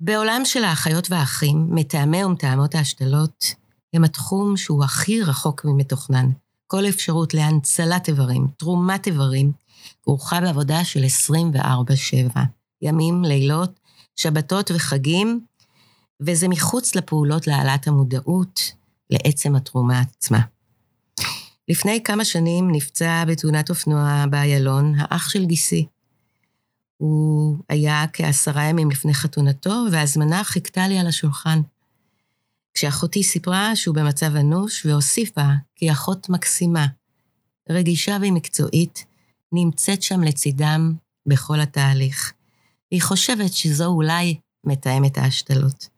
[0.00, 3.54] בעולם של האחיות והאחים, מתאמי ומתאמות ההשתלות
[3.94, 6.30] הם התחום שהוא הכי רחוק ממתוכנן.
[6.66, 9.52] כל אפשרות להנצלת איברים, תרומת איברים,
[10.02, 11.04] כרוכה בעבודה של
[12.34, 12.38] 24-7.
[12.82, 13.80] ימים, לילות,
[14.16, 15.40] שבתות וחגים,
[16.20, 18.72] וזה מחוץ לפעולות להעלאת המודעות
[19.10, 20.40] לעצם התרומה עצמה.
[21.68, 25.86] לפני כמה שנים נפצע בתאונת אופנוע באיילון האח של גיסי.
[27.00, 31.60] הוא היה כעשרה ימים לפני חתונתו, וההזמנה חיכתה לי על השולחן.
[32.74, 35.46] כשאחותי סיפרה שהוא במצב אנוש, והוסיפה
[35.76, 36.86] כי אחות מקסימה,
[37.70, 39.04] רגישה ומקצועית,
[39.52, 40.94] נמצאת שם לצידם
[41.26, 42.32] בכל התהליך.
[42.90, 45.88] היא חושבת שזו אולי מתאמת ההשתלות.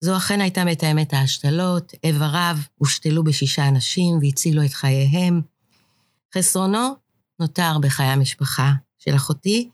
[0.00, 5.40] זו אכן הייתה מתאמת ההשתלות, איבריו הושתלו בשישה אנשים והצילו את חייהם.
[6.34, 6.94] חסרונו
[7.40, 9.70] נותר בחיי המשפחה של אחותי,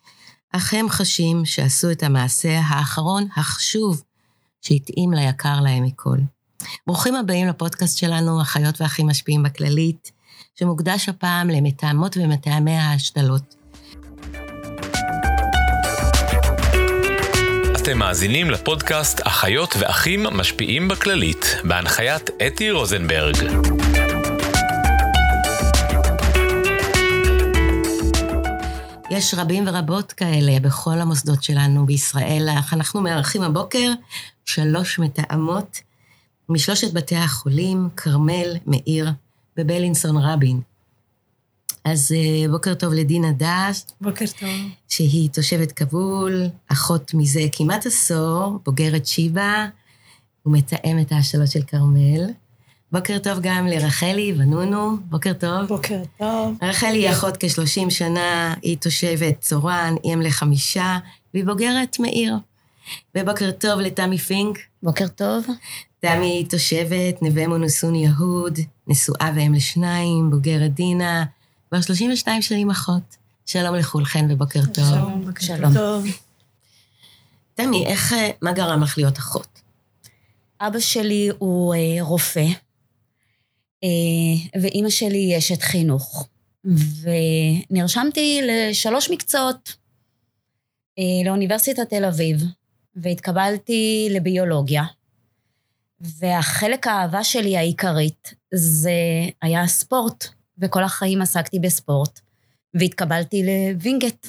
[0.57, 4.03] אך הם חשים שעשו את המעשה האחרון החשוב
[4.63, 6.17] שהתאים ליקר להם מכל.
[6.87, 10.13] ברוכים הבאים לפודקאסט שלנו, אחיות ואחים משפיעים בכללית,
[10.59, 13.55] שמוקדש הפעם למתאמות ומתאמי ההשתלות.
[17.77, 23.37] אתם מאזינים לפודקאסט אחיות ואחים משפיעים בכללית, בהנחיית אתי רוזנברג.
[29.15, 32.49] יש רבים ורבות כאלה בכל המוסדות שלנו בישראל.
[32.73, 33.93] אנחנו מארחים הבוקר
[34.45, 35.81] שלוש מתאמות
[36.49, 39.11] משלושת בתי החולים, כרמל, מאיר
[39.59, 40.61] ובלינסון רבין.
[41.85, 43.85] אז אה, בוקר טוב לדינה דש.
[44.01, 44.49] בוקר טוב.
[44.89, 49.67] שהיא תושבת כבול, אחות מזה כמעט עשור, בוגרת שיבא,
[50.47, 52.31] ומתאמת ההשתלות של כרמל.
[52.95, 55.67] בוקר טוב גם לרחלי ונונו, בוקר טוב.
[55.69, 56.59] בוקר טוב.
[56.63, 60.99] רחלי היא אחות כ-30 שנה, היא תושבת צורן, היא אם לחמישה,
[61.35, 62.37] והיא בוגרת מאיר.
[63.15, 64.59] ובוקר טוב לתמי פינק.
[64.83, 65.47] בוקר טוב.
[66.01, 71.25] תמי היא תושבת נווה מונוסון יהוד, נשואה ואם לשניים, בוגרת דינה,
[71.69, 73.17] כבר 32 שנים אחות.
[73.47, 74.85] שלום לכולכן ובוקר טוב.
[74.85, 75.75] שלום, בוקר שלום.
[75.75, 76.07] טוב.
[77.55, 79.61] תמי, איך, מה גרם לך להיות אחות?
[80.61, 82.53] אבא שלי הוא אה, רופא, אה,
[84.61, 86.29] ואימא שלי היא אשת חינוך.
[87.71, 89.77] ונרשמתי לשלוש מקצועות
[90.99, 92.43] אה, לאוניברסיטת תל אביב,
[92.97, 94.85] והתקבלתי לביולוגיה.
[96.01, 98.93] והחלק האהבה שלי העיקרית זה
[99.43, 100.25] היה הספורט,
[100.59, 102.21] וכל החיים עסקתי בספורט,
[102.75, 104.27] והתקבלתי לווינגייט,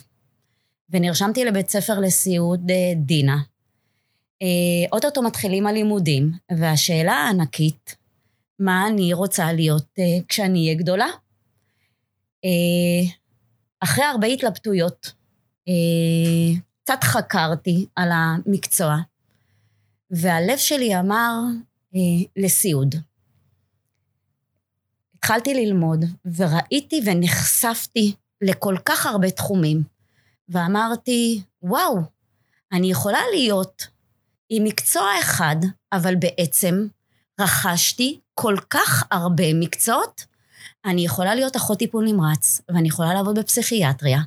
[0.90, 3.38] ונרשמתי לבית ספר לסיעוד אה, דינה.
[4.92, 7.96] אוטוטו מתחילים הלימודים, והשאלה הענקית,
[8.60, 11.08] מה אני רוצה להיות uh, כשאני אהיה גדולה.
[12.46, 13.10] Uh,
[13.80, 15.14] אחרי הרבה התלבטויות,
[15.70, 18.96] uh, קצת חקרתי על המקצוע,
[20.12, 21.40] והלב שלי אמר
[21.94, 21.98] uh,
[22.38, 22.96] לסיעוד.
[25.16, 26.06] התחלתי ללמוד,
[26.36, 29.84] וראיתי ונחשפתי לכל כך הרבה תחומים,
[30.50, 32.00] ואמרתי, וואו,
[32.72, 33.88] אני יכולה להיות
[34.50, 35.56] עם מקצוע אחד,
[35.94, 36.88] אבל בעצם
[37.40, 40.26] רכשתי כל כך הרבה מקצועות.
[40.86, 44.20] אני יכולה להיות אחות טיפול נמרץ, ואני יכולה לעבוד בפסיכיאטריה,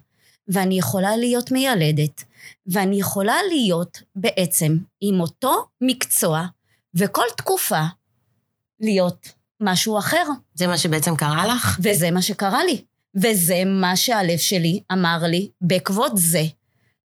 [0.49, 2.25] ואני יכולה להיות מיילדת,
[2.67, 6.47] ואני יכולה להיות בעצם עם אותו מקצוע,
[6.95, 7.83] וכל תקופה
[8.81, 10.25] להיות משהו אחר.
[10.55, 11.79] זה מה שבעצם קרה לך?
[11.83, 12.85] וזה מה שקרה לי.
[13.23, 16.43] וזה מה שהלב שלי אמר לי, בעקבות זה,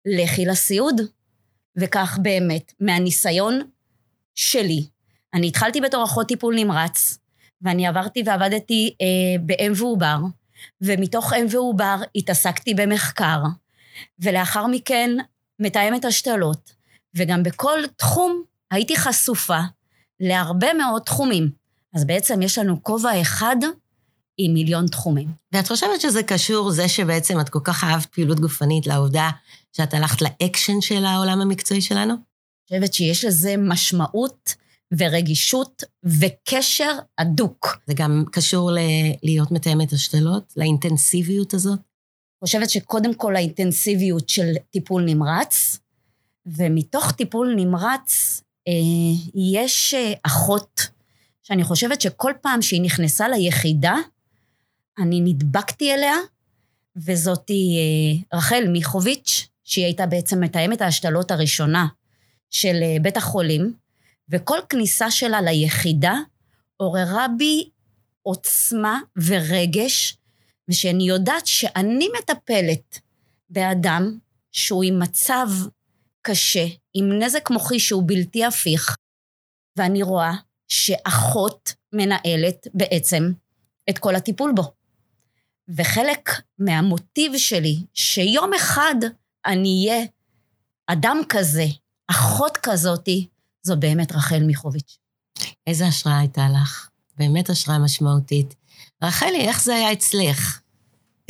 [0.05, 1.01] לכי לסיעוד.
[1.77, 3.61] וכך באמת, מהניסיון
[4.35, 4.87] שלי,
[5.33, 7.17] אני התחלתי בתור אחות טיפול נמרץ,
[7.61, 9.05] ואני עברתי ועבדתי אה,
[9.41, 10.17] באם ועובר,
[10.81, 13.39] ומתוך אם ועובר התעסקתי במחקר,
[14.19, 15.11] ולאחר מכן
[15.59, 16.73] מתאמת השתלות,
[17.15, 19.59] וגם בכל תחום הייתי חשופה
[20.19, 21.49] להרבה מאוד תחומים.
[21.93, 23.55] אז בעצם יש לנו כובע אחד
[24.37, 25.27] עם מיליון תחומים.
[25.51, 29.29] ואת חושבת שזה קשור, זה שבעצם את כל כך אהבת פעילות גופנית, לעובדה
[29.73, 32.13] שאת הלכת לאקשן של העולם המקצועי שלנו?
[32.13, 34.55] אני חושבת שיש לזה משמעות
[34.97, 37.77] ורגישות וקשר הדוק.
[37.87, 38.77] זה גם קשור ל-
[39.23, 41.79] להיות מתאמת השתלות, לאינטנסיביות הזאת?
[41.79, 45.79] אני חושבת שקודם כל האינטנסיביות של טיפול נמרץ,
[46.45, 48.73] ומתוך טיפול נמרץ אה,
[49.35, 50.87] יש אה, אחות
[51.43, 53.95] שאני חושבת שכל פעם שהיא נכנסה ליחידה,
[54.99, 56.15] אני נדבקתי אליה,
[56.95, 61.87] וזאתי אה, רחל מיכוביץ', שהיא הייתה בעצם מתאמת ההשתלות הראשונה
[62.49, 63.73] של אה, בית החולים,
[64.33, 66.13] וכל כניסה שלה ליחידה
[66.77, 67.69] עוררה בי
[68.21, 70.17] עוצמה ורגש,
[70.69, 72.99] ושאני יודעת שאני מטפלת
[73.49, 74.17] באדם
[74.51, 75.47] שהוא עם מצב
[76.21, 78.95] קשה, עם נזק מוחי שהוא בלתי הפיך,
[79.77, 80.33] ואני רואה
[80.67, 83.31] שאחות מנהלת בעצם
[83.89, 84.73] את כל הטיפול בו.
[85.67, 86.29] וחלק
[86.59, 88.95] מהמוטיב שלי, שיום אחד
[89.45, 90.05] אני אהיה
[90.87, 91.65] אדם כזה,
[92.11, 93.27] אחות כזאתי,
[93.63, 94.97] זו באמת רחל מיכוביץ'.
[95.67, 96.89] איזה השראה הייתה לך?
[97.17, 98.55] באמת השראה משמעותית.
[99.03, 100.59] רחלי, איך זה היה אצלך?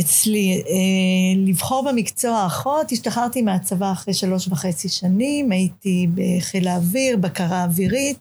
[0.01, 7.63] אצלי, אה, לבחור במקצוע האחות, השתחררתי מהצבא אחרי שלוש וחצי שנים, הייתי בחיל האוויר, בקרה
[7.63, 8.17] אווירית,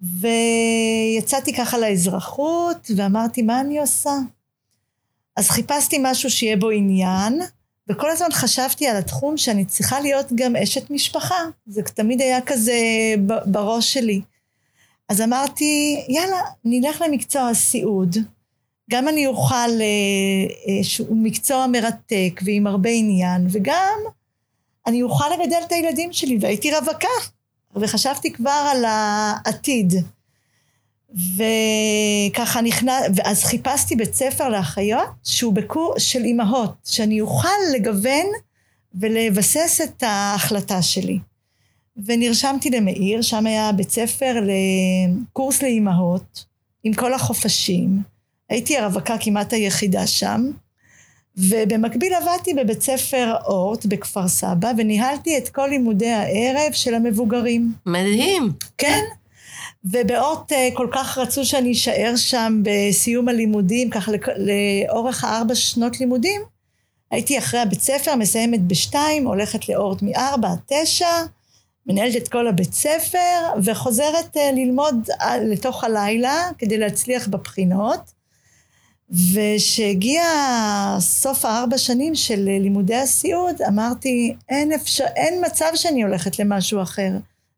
[0.00, 4.12] ויצאתי ככה לאזרחות, ואמרתי, מה אני עושה?
[5.36, 7.40] אז חיפשתי משהו שיהיה בו עניין,
[7.90, 11.44] וכל הזמן חשבתי על התחום שאני צריכה להיות גם אשת משפחה.
[11.66, 12.74] זה תמיד היה כזה
[13.46, 14.20] בראש שלי.
[15.08, 18.16] אז אמרתי, יאללה, נלך למקצוע הסיעוד.
[18.90, 19.86] גם אני אוכל, אה,
[20.68, 23.98] אה, שהוא מקצוע מרתק ועם הרבה עניין, וגם
[24.86, 27.08] אני אוכל לגדל את הילדים שלי, והייתי רווקה,
[27.76, 29.94] וחשבתי כבר על העתיד.
[31.14, 38.26] וככה נכנס, ואז חיפשתי בית ספר לאחיות שהוא בקורס של אימהות, שאני אוכל לגוון
[38.94, 41.18] ולבסס את ההחלטה שלי.
[42.06, 46.44] ונרשמתי למאיר, שם היה בית ספר לקורס לאימהות,
[46.84, 48.02] עם כל החופשים.
[48.48, 50.50] הייתי הרווקה כמעט היחידה שם,
[51.36, 57.72] ובמקביל עבדתי בבית ספר אורט בכפר סבא, וניהלתי את כל לימודי הערב של המבוגרים.
[57.86, 58.52] מדהים.
[58.78, 59.04] כן.
[59.84, 66.40] ובאורט אה, כל כך רצו שאני אשאר שם בסיום הלימודים, ככה לאורך הארבע שנות לימודים.
[67.10, 71.22] הייתי אחרי הבית ספר, מסיימת בשתיים, הולכת לאורט מארבע תשע,
[71.86, 78.20] מנהלת את כל הבית ספר, וחוזרת אה, ללמוד אה, לתוך הלילה כדי להצליח בבחינות.
[79.34, 80.22] וכשהגיע
[81.00, 87.10] סוף הארבע שנים של לימודי הסיעוד, אמרתי, אין, אפשר, אין מצב שאני הולכת למשהו אחר.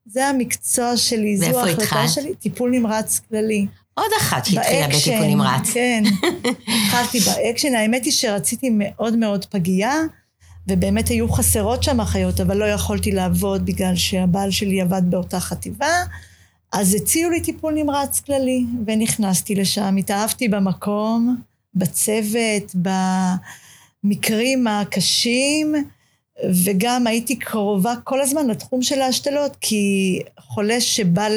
[0.07, 3.67] זה המקצוע שלי, זו ההחלטה שלי, טיפול נמרץ כללי.
[3.95, 5.71] עוד אחת שהתחילה בטיפול נמרץ.
[5.73, 6.03] כן,
[6.87, 7.75] התחלתי באקשן.
[7.75, 9.95] האמת היא שרציתי מאוד מאוד פגייה,
[10.69, 15.95] ובאמת היו חסרות שם אחיות, אבל לא יכולתי לעבוד בגלל שהבעל שלי עבד באותה חטיבה.
[16.73, 21.37] אז הציעו לי טיפול נמרץ כללי, ונכנסתי לשם, התאהבתי במקום,
[21.75, 22.75] בצוות,
[24.05, 25.75] במקרים הקשים,
[26.65, 31.29] וגם הייתי קרובה כל הזמן לתחום של ההשתלות, כי חולה שבא,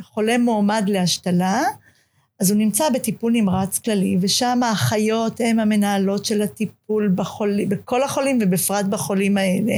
[0.00, 1.62] חולה מועמד להשתלה,
[2.40, 8.38] אז הוא נמצא בטיפול נמרץ כללי, ושם האחיות הן המנהלות של הטיפול בחולים, בכל החולים
[8.42, 9.74] ובפרט בחולים האלה.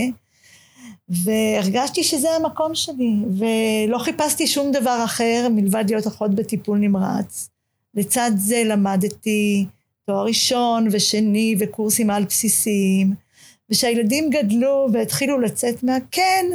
[1.09, 7.49] והרגשתי שזה המקום שלי, ולא חיפשתי שום דבר אחר מלבד להיות אחות בטיפול נמרץ.
[7.95, 9.67] לצד זה למדתי
[10.07, 13.26] תואר ראשון ושני וקורסים על בסיסיים,
[13.71, 16.47] וכשהילדים גדלו והתחילו לצאת מהכן,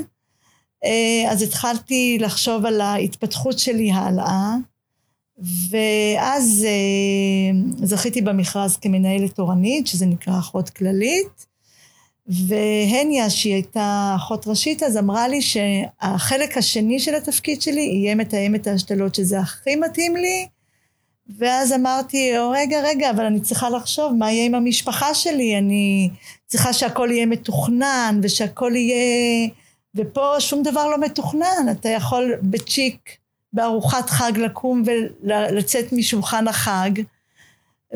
[0.85, 4.55] אה, אז התחלתי לחשוב על ההתפתחות שלי הלאה,
[5.69, 11.45] ואז אה, זכיתי במכרז כמנהלת תורנית, שזה נקרא אחות כללית,
[12.27, 18.67] והניה, שהיא הייתה אחות ראשית, אז אמרה לי שהחלק השני של התפקיד שלי יהיה מתאמת
[18.67, 20.47] ההשתלות, שזה הכי מתאים לי.
[21.37, 26.09] ואז אמרתי, רגע, רגע, אבל אני צריכה לחשוב מה יהיה עם המשפחה שלי, אני
[26.51, 29.49] צריכה שהכל יהיה מתוכנן, ושהכל יהיה...
[29.95, 33.17] ופה שום דבר לא מתוכנן, אתה יכול בצ'יק,
[33.53, 36.91] בארוחת חג לקום ולצאת משולחן החג.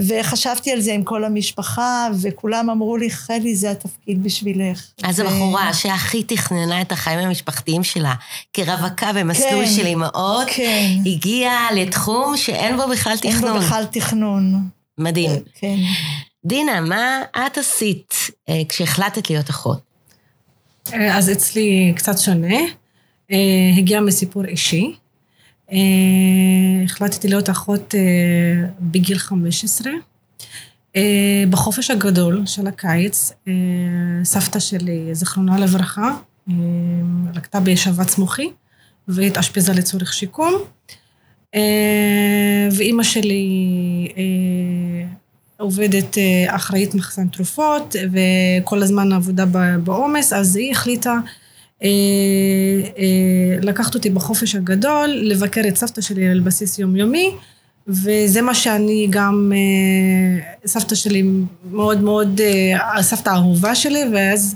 [0.08, 4.86] וחשבתי על זה עם כל המשפחה, וכולם אמרו לי, חלי, זה התפקיד בשבילך.
[5.04, 5.24] אז ו...
[5.24, 8.14] הבחורה שהכי תכננה את החיים המשפחתיים שלה,
[8.54, 10.88] כרווקה במסלול כן, של אימהות, כן.
[11.06, 13.34] הגיעה לתחום שאין בו בכלל תכנון.
[13.34, 14.70] אין בו בכלל תכנון.
[14.98, 15.32] מדהים.
[15.60, 15.76] כן.
[16.46, 18.14] דינה, מה את עשית
[18.50, 19.80] אה, כשהחלטת להיות אחות?
[20.94, 22.58] אה, אז אצלי קצת שונה.
[23.32, 23.38] אה,
[23.78, 24.96] הגיע מסיפור אישי.
[26.86, 27.96] החלטתי להיות אחות
[28.80, 29.92] בגיל 15.
[30.96, 33.32] אה, בחופש הגדול של הקיץ,
[34.24, 36.18] סבתא שלי, זיכרונה לברכה,
[37.34, 38.50] לקטה בשבץ מוחי
[39.08, 40.54] והתאשפזה לצורך שיקום.
[42.72, 43.48] ואימא שלי
[45.58, 49.46] עובדת אחראית מחסן תרופות וכל הזמן עבודה
[49.84, 51.20] בעומס, אז היא החליטה
[51.84, 51.90] אה,
[52.98, 57.32] אה, לקחת אותי בחופש הגדול, לבקר את סבתא שלי על בסיס יומיומי,
[57.88, 61.24] וזה מה שאני גם, אה, סבתא שלי
[61.72, 62.42] מאוד מאוד,
[62.96, 64.56] הסבתא האהובה שלי, ואז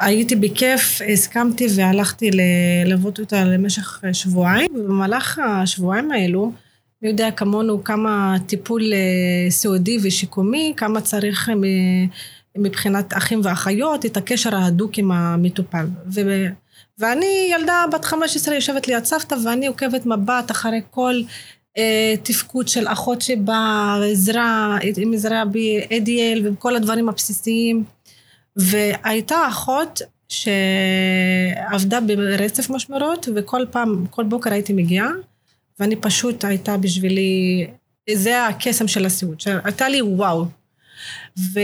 [0.00, 6.52] הייתי בכיף, הסכמתי והלכתי ללוות אותה למשך שבועיים, ובמהלך השבועיים האלו,
[7.02, 8.82] מי יודע כמונו כמה טיפול
[9.50, 11.50] סיעודי ושיקומי, כמה צריך
[12.58, 15.86] מבחינת אחים ואחיות, את הקשר ההדוק עם המטופל.
[16.98, 21.14] ואני ילדה בת 15 יושבת ליד סבתא ואני עוקבת מבט אחרי כל
[21.78, 27.84] אה, תפקוד של אחות שבאה, עזרה, עם עזרה ב-ADL וכל הדברים הבסיסיים.
[28.56, 35.10] והייתה אחות שעבדה ברצף משמרות וכל פעם, כל בוקר הייתי מגיעה
[35.80, 37.66] ואני פשוט הייתה בשבילי,
[38.10, 40.46] זה הקסם של הסיעוד, שהייתה לי וואו.
[41.38, 41.60] ו...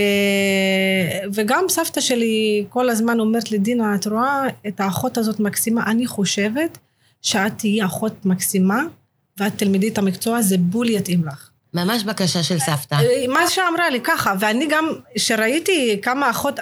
[1.33, 5.83] וגם סבתא שלי כל הזמן אומרת לי, דינה, את רואה את האחות הזאת מקסימה?
[5.83, 6.77] אני חושבת
[7.21, 8.83] שאת תהיי אחות מקסימה,
[9.37, 11.49] ואת תלמדי את המקצוע, זה בול יתאים לך.
[11.73, 12.97] ממש בקשה של סבתא.
[13.27, 16.59] מה שאמרה לי ככה, ואני גם, שראיתי כמה אחות,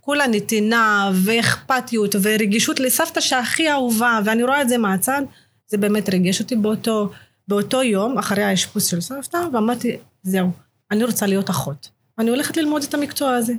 [0.00, 5.22] כולה נתינה ואכפתיות ורגישות לסבתא שהכי אהובה, ואני רואה את זה מהצד,
[5.68, 7.10] זה באמת ריגש אותי באותו,
[7.48, 10.50] באותו יום, אחרי האשפוז של סבתא, ואמרתי, זהו,
[10.90, 11.90] אני רוצה להיות אחות.
[12.18, 13.52] אני הולכת ללמוד את המקצוע הזה.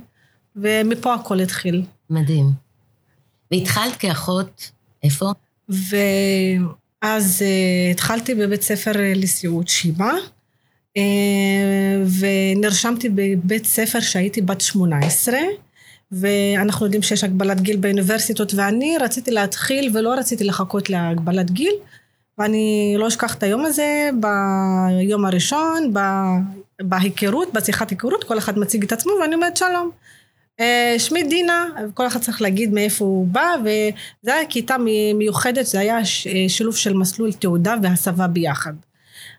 [0.56, 1.82] ומפה הכל התחיל.
[2.10, 2.50] מדהים.
[3.50, 4.70] והתחלת כאחות,
[5.02, 5.32] איפה?
[5.68, 10.12] ואז uh, התחלתי בבית ספר לסיעוד שיבא,
[10.98, 11.00] uh,
[12.18, 15.38] ונרשמתי בבית ספר שהייתי בת 18,
[16.12, 21.74] ואנחנו יודעים שיש הגבלת גיל באוניברסיטות, ואני רציתי להתחיל ולא רציתי לחכות להגבלת גיל,
[22.38, 25.92] ואני לא אשכח את היום הזה, ביום הראשון,
[26.82, 29.90] בהיכרות, בשיחת היכרות, כל אחד מציג את עצמו ואני אומרת שלום.
[30.60, 34.76] אה, שמי דינה, כל אחד צריך להגיד מאיפה הוא בא, וזה היה כיתה
[35.14, 36.02] מיוחדת, זה היה אה,
[36.48, 38.72] שילוב של מסלול תעודה והסבה ביחד.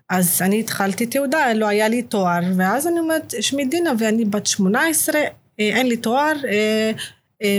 [0.10, 4.46] אז אני התחלתי תעודה, לא היה לי תואר, ואז אני אומרת, שמי דינה ואני בת
[4.46, 5.28] 18, אה,
[5.60, 6.34] אין לי תואר,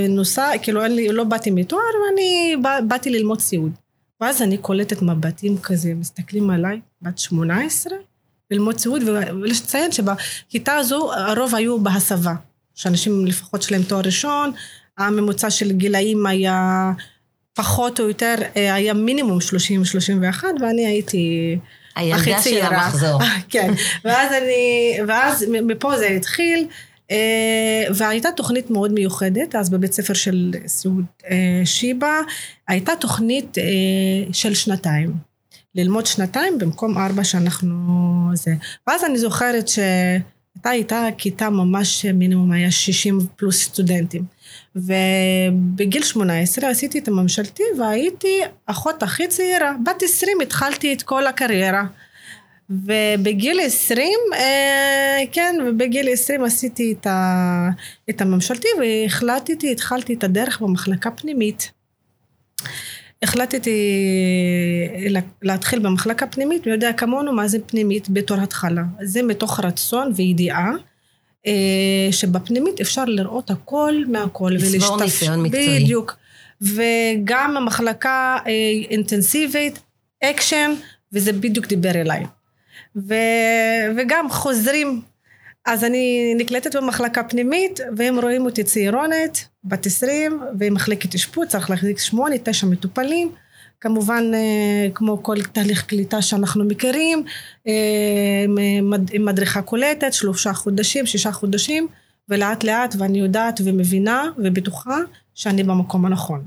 [0.09, 3.73] נוסע, כאילו אין לי, לא באתי מתואר, ואני בא, באתי ללמוד סיעוד.
[4.21, 7.92] ואז אני קולטת מבטים כזה, מסתכלים עליי, בת 18,
[8.50, 9.02] ללמוד סיעוד,
[9.42, 12.35] ויש לציין שבכיתה הזו הרוב היו בהסבה,
[12.75, 14.52] שאנשים לפחות שלהם תואר ראשון,
[14.99, 16.92] הממוצע של גילאים היה
[17.54, 21.59] פחות או יותר, אה, היה מינימום 30-31, ואני הייתי.
[21.97, 23.21] הילדה של המחזור.
[23.52, 23.73] כן,
[24.04, 26.66] ואז אני, ואז מפה זה התחיל.
[27.10, 32.20] אה, והייתה תוכנית מאוד מיוחדת, אז בבית ספר של סיעוד אה, שיבא,
[32.68, 33.58] הייתה תוכנית
[34.32, 35.30] של שנתיים.
[35.74, 37.74] ללמוד שנתיים במקום ארבע שאנחנו...
[38.34, 38.54] זה.
[38.86, 44.24] ואז אני זוכרת שהייתה הייתה כיתה ממש מינימום היה 60 פלוס סטודנטים.
[44.76, 49.72] ובגיל 18 עשיתי את הממשלתי והייתי אחות הכי צעירה.
[49.84, 51.84] בת 20 התחלתי את כל הקריירה.
[52.70, 57.68] ובגיל 20, אה, כן, ובגיל 20 עשיתי את, ה,
[58.10, 61.70] את הממשלתי והחלטתי, התחלתי את הדרך במחלקה פנימית.
[63.22, 63.70] החלטתי
[65.42, 68.82] להתחיל במחלקה פנימית, מי יודע כמונו מה זה פנימית בתור התחלה.
[69.02, 70.70] זה מתוך רצון וידיעה.
[71.46, 74.52] אה, שבפנימית אפשר לראות הכל מהכל.
[74.52, 75.84] לצבור ניסיון מקצועי.
[75.84, 76.16] בדיוק.
[76.60, 78.52] וגם המחלקה אה,
[78.90, 79.78] אינטנסיבית,
[80.24, 80.70] אקשן,
[81.12, 82.24] וזה בדיוק דיבר אליי.
[82.97, 83.14] ו,
[83.97, 85.02] וגם חוזרים
[85.66, 91.99] אז אני נקלטת במחלקה פנימית, והם רואים אותי צעירונת, בת 20, ומחלקת אשפוז, צריך להחזיק
[91.99, 93.32] שמונה, תשע מטופלים.
[93.80, 97.25] כמובן, אה, כמו כל תהליך קליטה שאנחנו מכירים,
[97.66, 98.44] אה,
[99.12, 101.88] עם מדריכה קולטת, שלושה חודשים, שישה חודשים,
[102.28, 104.99] ולאט לאט, ואני יודעת ומבינה ובטוחה
[105.35, 106.44] שאני במקום הנכון.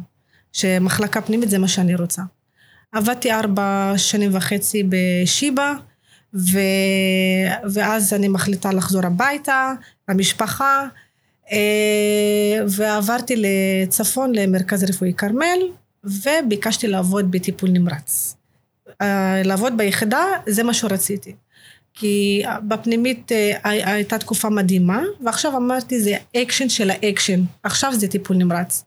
[0.54, 2.22] שמחלקה פנימית זה מה שאני רוצה.
[2.92, 5.74] עבדתי ארבע שנים וחצי בשיבא,
[6.36, 6.60] ו...
[7.74, 9.74] ואז אני מחליטה לחזור הביתה,
[10.10, 10.88] למשפחה,
[11.52, 15.60] אה, ועברתי לצפון למרכז רפואי כרמל,
[16.04, 18.36] וביקשתי לעבוד בטיפול נמרץ.
[19.02, 21.36] אה, לעבוד ביחידה, זה מה שרציתי.
[21.94, 28.38] כי בפנימית אה, הייתה תקופה מדהימה, ועכשיו אמרתי זה אקשן של האקשן, עכשיו זה טיפול
[28.38, 28.84] נמרץ.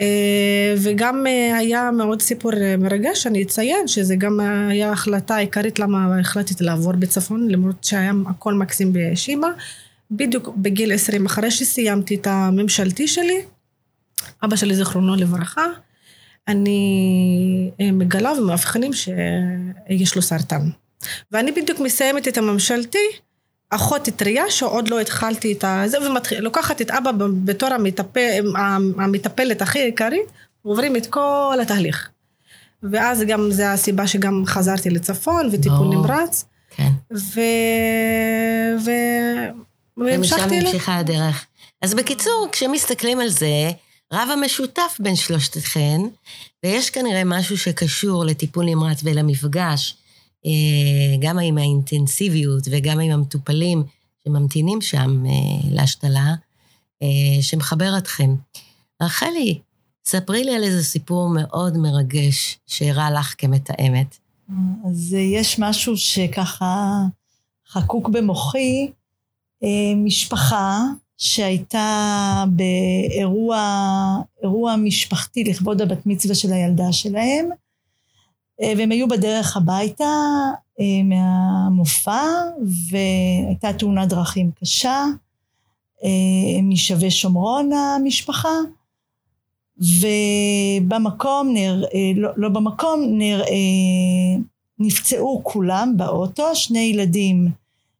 [0.00, 5.78] אה, וגם אה, היה מאוד סיפור אה, מרגש, אני אציין שזה גם היה החלטה עיקרית
[5.78, 9.48] למה החלטתי לעבור בצפון, למרות שהיה הכל מקסים בשיבא.
[10.10, 13.42] בדיוק בגיל 20, אחרי שסיימתי את הממשלתי שלי,
[14.44, 15.64] אבא שלי זיכרונו לברכה,
[16.48, 20.68] אני מגלה ומאבחנים שיש לו סרטן.
[21.32, 22.98] ואני בדיוק מסיימת את הממשלתי,
[23.74, 25.98] אחות טריה שעוד לא התחלתי את זה,
[26.38, 27.10] ולוקחת את אבא
[27.44, 28.52] בתור המטפל,
[28.98, 30.26] המטפלת הכי עיקרית,
[30.64, 32.08] ועוברים את כל התהליך.
[32.82, 36.44] ואז גם זה הסיבה שגם חזרתי לצפון וטיפול נמרץ.
[36.76, 36.90] כן.
[37.14, 37.40] ו...
[38.84, 38.90] ו...
[39.96, 40.42] והמשכתי...
[40.42, 41.46] ומשם המשיכה הדרך.
[41.82, 43.70] אז בקיצור, כשמסתכלים על זה,
[44.12, 46.00] רב המשותף בין שלושתכן,
[46.64, 49.96] ויש כנראה משהו שקשור לטיפול נמרץ ולמפגש
[51.20, 53.82] גם עם האינטנסיביות וגם עם המטופלים
[54.24, 55.32] שממתינים שם אה,
[55.70, 56.34] להשתלה,
[57.02, 58.34] אה, שמחבר אתכם.
[59.02, 59.58] רחלי,
[60.04, 64.18] ספרי לי על איזה סיפור מאוד מרגש שאירע לך כמתאמת.
[64.88, 67.02] אז יש משהו שככה
[67.68, 68.90] חקוק במוחי,
[69.96, 70.80] משפחה
[71.16, 77.48] שהייתה באירוע משפחתי לכבוד הבת מצווה של הילדה שלהם,
[78.60, 80.14] והם היו בדרך הביתה
[81.04, 82.22] מהמופע,
[82.90, 85.04] והייתה תאונת דרכים קשה,
[86.62, 88.58] משווה שומרון המשפחה,
[89.78, 91.84] ובמקום, נר,
[92.16, 93.42] לא, לא במקום, נר,
[94.78, 97.48] נפצעו כולם באוטו, שני ילדים,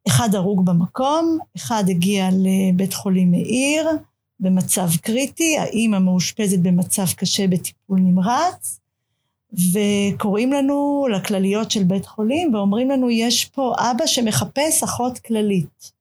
[0.08, 3.88] אחד הרוג במקום, אחד הגיע לבית חולים מאיר
[4.40, 8.80] במצב קריטי, האימא מאושפזת במצב קשה בטיפול נמרץ,
[9.72, 15.92] וקוראים לנו לכלליות של בית חולים ואומרים לנו יש פה אבא שמחפש אחות כללית.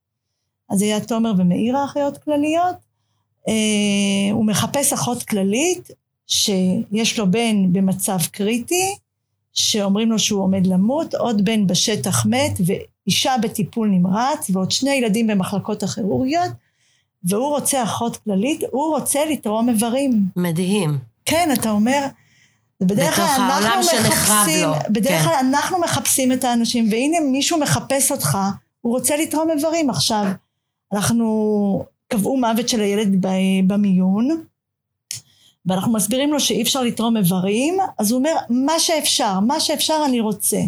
[0.69, 2.75] אז היה תומר ומאיר האחיות כלליות,
[3.47, 3.53] אה,
[4.31, 5.87] הוא מחפש אחות כללית
[6.27, 8.95] שיש לו בן במצב קריטי,
[9.53, 15.27] שאומרים לו שהוא עומד למות, עוד בן בשטח מת ואישה בטיפול נמרץ ועוד שני ילדים
[15.27, 16.51] במחלקות הכירורגיות,
[17.23, 20.25] והוא רוצה אחות כללית, הוא רוצה לתרום איברים.
[20.35, 20.97] מדהים.
[21.25, 22.07] כן, אתה אומר,
[22.81, 24.73] בדרך כלל אנחנו מחפשים, לו.
[24.89, 25.23] בדרך כן.
[25.23, 28.37] כלל אנחנו מחפשים את האנשים, והנה מישהו מחפש אותך,
[28.81, 30.25] הוא רוצה לתרום איברים עכשיו.
[30.93, 33.25] אנחנו, קבעו מוות של הילד
[33.67, 34.43] במיון,
[35.65, 40.19] ואנחנו מסבירים לו שאי אפשר לתרום איברים, אז הוא אומר, מה שאפשר, מה שאפשר אני
[40.19, 40.59] רוצה.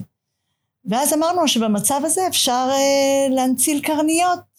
[0.85, 4.54] ואז אמרנו שבמצב הזה אפשר אה, להנציל קרניות.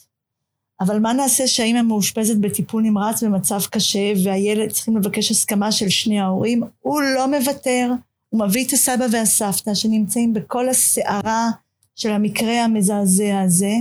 [0.80, 6.21] אבל מה נעשה שהאימא מאושפזת בטיפול נמרץ במצב קשה, והילד צריכים לבקש הסכמה של שני
[6.21, 6.62] ההורים?
[6.80, 7.90] הוא לא מוותר,
[8.28, 11.49] הוא מביא את הסבא והסבתא שנמצאים בכל הסערה
[11.95, 13.73] של המקרה המזעזע הזה,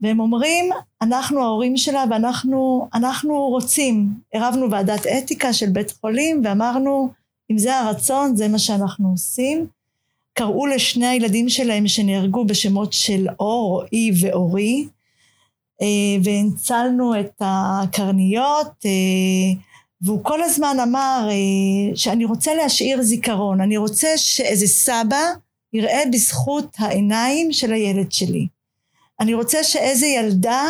[0.00, 0.70] והם אומרים,
[1.02, 4.08] אנחנו ההורים שלה ואנחנו אנחנו רוצים.
[4.34, 7.10] הרבנו ועדת אתיקה של בית חולים ואמרנו,
[7.50, 9.66] אם זה הרצון, זה מה שאנחנו עושים.
[10.32, 14.86] קראו לשני הילדים שלהם שנהרגו בשמות של אור, רועי ואורי,
[16.22, 18.84] והנצלנו את הקרניות,
[20.02, 21.28] והוא כל הזמן אמר
[21.94, 25.22] שאני רוצה להשאיר זיכרון, אני רוצה שאיזה סבא
[25.72, 28.46] יראה בזכות העיניים של הילד שלי.
[29.20, 30.62] אני רוצה שאיזה ילדה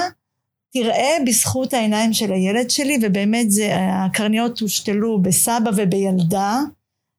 [0.73, 6.61] תראה בזכות העיניים של הילד שלי, ובאמת זה, הקרניות הושתלו בסבא ובילדה,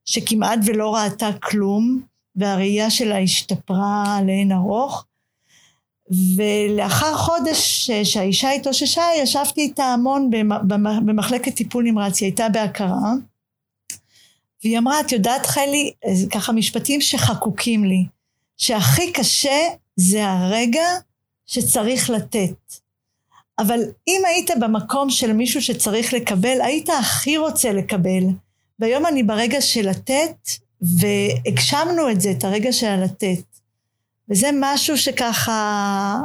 [0.06, 2.02] שכמעט ולא ראתה כלום,
[2.36, 5.06] והראייה שלה השתפרה לאין ארוך.
[6.12, 10.30] ולאחר חודש שהאישה התאוששה, ישבתי איתה המון
[11.06, 13.12] במחלקת טיפול נמרץ, היא הייתה בהכרה,
[14.64, 15.92] והיא אמרה, את יודעת חלי,
[16.32, 18.06] ככה משפטים שחקוקים לי,
[18.58, 19.60] שהכי קשה
[19.96, 20.86] זה הרגע
[21.46, 22.56] שצריך לתת.
[23.60, 28.24] אבל אם היית במקום של מישהו שצריך לקבל, היית הכי רוצה לקבל.
[28.80, 30.50] והיום אני ברגע של לתת,
[30.82, 33.55] והגשמנו את זה, את הרגע של הלתת.
[34.30, 36.20] וזה משהו שככה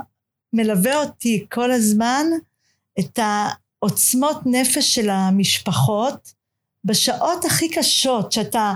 [0.52, 2.26] מלווה אותי כל הזמן,
[2.98, 6.32] את העוצמות נפש של המשפחות,
[6.84, 8.74] בשעות הכי קשות, שאתה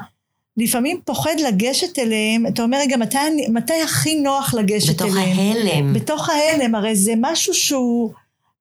[0.56, 5.38] לפעמים פוחד לגשת אליהם, אתה אומר, רגע, מתי, מתי הכי נוח לגשת בתוך אליהם?
[5.38, 5.92] ההלם.
[5.92, 8.12] בתוך ההלם, הרי זה משהו שהוא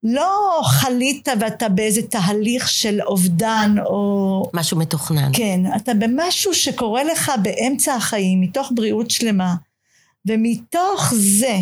[0.03, 4.43] לא חלית ואתה באיזה תהליך של אובדן או...
[4.53, 5.31] משהו מתוכנן.
[5.33, 9.55] כן, אתה במשהו שקורה לך באמצע החיים, מתוך בריאות שלמה,
[10.25, 11.57] ומתוך זה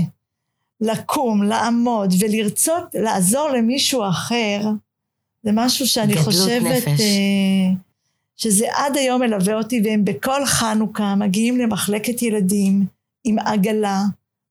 [0.81, 4.61] לקום, לעמוד ולרצות לעזור למישהו אחר,
[5.43, 6.87] זה משהו שאני חושבת...
[6.87, 7.01] נפש.
[7.01, 7.73] אה,
[8.35, 12.85] שזה עד היום מלווה אותי, והם בכל חנוכה מגיעים למחלקת ילדים
[13.23, 14.01] עם עגלה,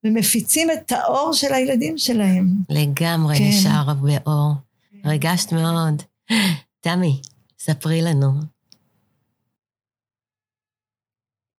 [0.05, 2.49] ומפיצים את האור של הילדים שלהם.
[2.68, 3.44] לגמרי כן.
[3.44, 4.53] נשאר באור.
[5.05, 6.03] ריגשת מאוד.
[6.81, 7.20] תמי,
[7.59, 8.33] ספרי לנו.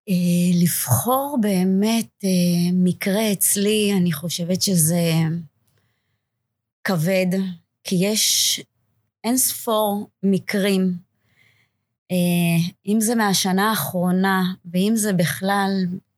[0.53, 2.29] לבחור באמת אה,
[2.73, 5.11] מקרה אצלי, אני חושבת שזה
[6.83, 7.27] כבד,
[7.83, 8.61] כי יש
[9.23, 10.93] אין ספור מקרים,
[12.11, 12.15] אה,
[12.87, 15.71] אם זה מהשנה האחרונה, ואם זה בכלל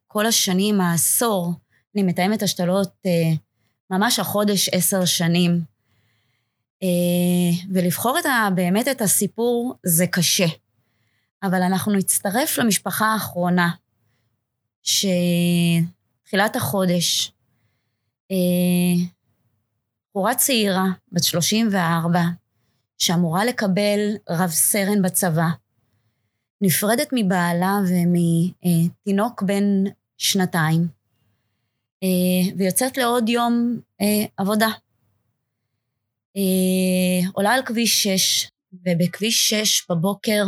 [0.07, 1.53] כל השנים, העשור,
[1.95, 2.93] אני מתאמת השתלות
[3.89, 5.61] ממש החודש עשר שנים.
[7.73, 10.45] ולבחור את ה, באמת את הסיפור זה קשה.
[11.43, 13.69] אבל אנחנו נצטרף למשפחה האחרונה,
[14.83, 17.31] שתחילת החודש,
[18.31, 19.05] אה,
[20.09, 22.19] בחורה צעירה, בת 34,
[22.97, 25.47] שאמורה לקבל רב סרן בצבא,
[26.61, 29.83] נפרדת מבעלה ומתינוק בן
[30.17, 30.87] שנתיים,
[32.03, 34.69] אה, ויוצאת לעוד יום אה, עבודה.
[37.33, 40.45] עולה על כביש 6, ובכביש 6 בבוקר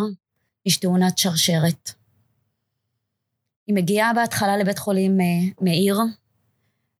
[0.65, 2.04] יש תאונת שרשרת.
[3.67, 5.25] היא מגיעה בהתחלה לבית חולים אה,
[5.62, 5.99] מאיר,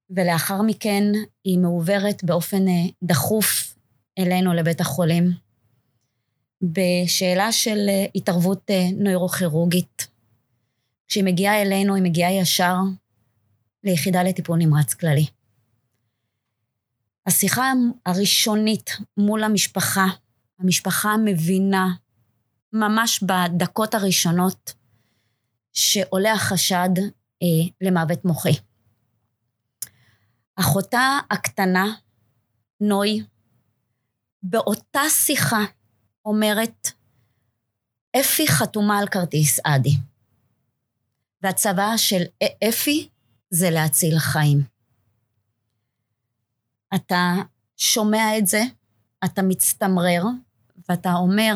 [0.10, 1.04] ולאחר מכן
[1.44, 2.74] היא מעוברת באופן אה,
[3.04, 3.76] דחוף
[4.20, 5.32] אלינו לבית החולים,
[6.62, 10.08] בשאלה של אה, התערבות נוירוכירורגית.
[11.08, 12.76] כשהיא מגיעה אלינו, היא מגיעה ישר
[13.84, 15.26] ליחידה לטיפול נמרץ כללי.
[17.26, 17.72] השיחה
[18.06, 20.06] הראשונית מול המשפחה,
[20.60, 21.88] המשפחה מבינה
[22.74, 24.74] ממש בדקות הראשונות
[25.76, 26.90] שעולה החשד
[27.44, 27.48] אה,
[27.82, 28.54] למוות מוחי.
[30.56, 31.86] אחותה הקטנה,
[32.82, 33.24] נוי,
[34.44, 35.62] באותה שיחה
[36.26, 36.88] אומרת,
[38.20, 39.98] אפי חתומה על כרטיס אדי.
[41.42, 42.22] והצבא של
[42.70, 43.10] אפי
[43.50, 44.64] זה להציל חיים.
[46.96, 47.34] אתה
[47.78, 48.62] שומע את זה,
[49.26, 50.24] אתה מצטמרר,
[50.90, 51.56] ואתה אומר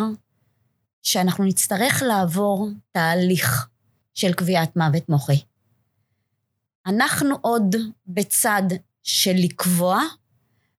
[1.03, 3.67] שאנחנו נצטרך לעבור תהליך
[4.13, 5.41] של קביעת מוות מוחי.
[6.85, 7.75] אנחנו עוד
[8.07, 8.63] בצד
[9.03, 10.01] של לקבוע,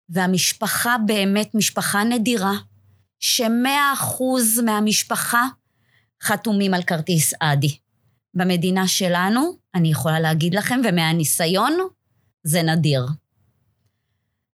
[0.08, 2.52] והמשפחה באמת משפחה נדירה,
[3.18, 5.44] שמאה אחוז מהמשפחה
[6.22, 7.78] חתומים על כרטיס אדי.
[8.34, 11.72] במדינה שלנו, אני יכולה להגיד לכם, ומהניסיון,
[12.42, 13.06] זה נדיר.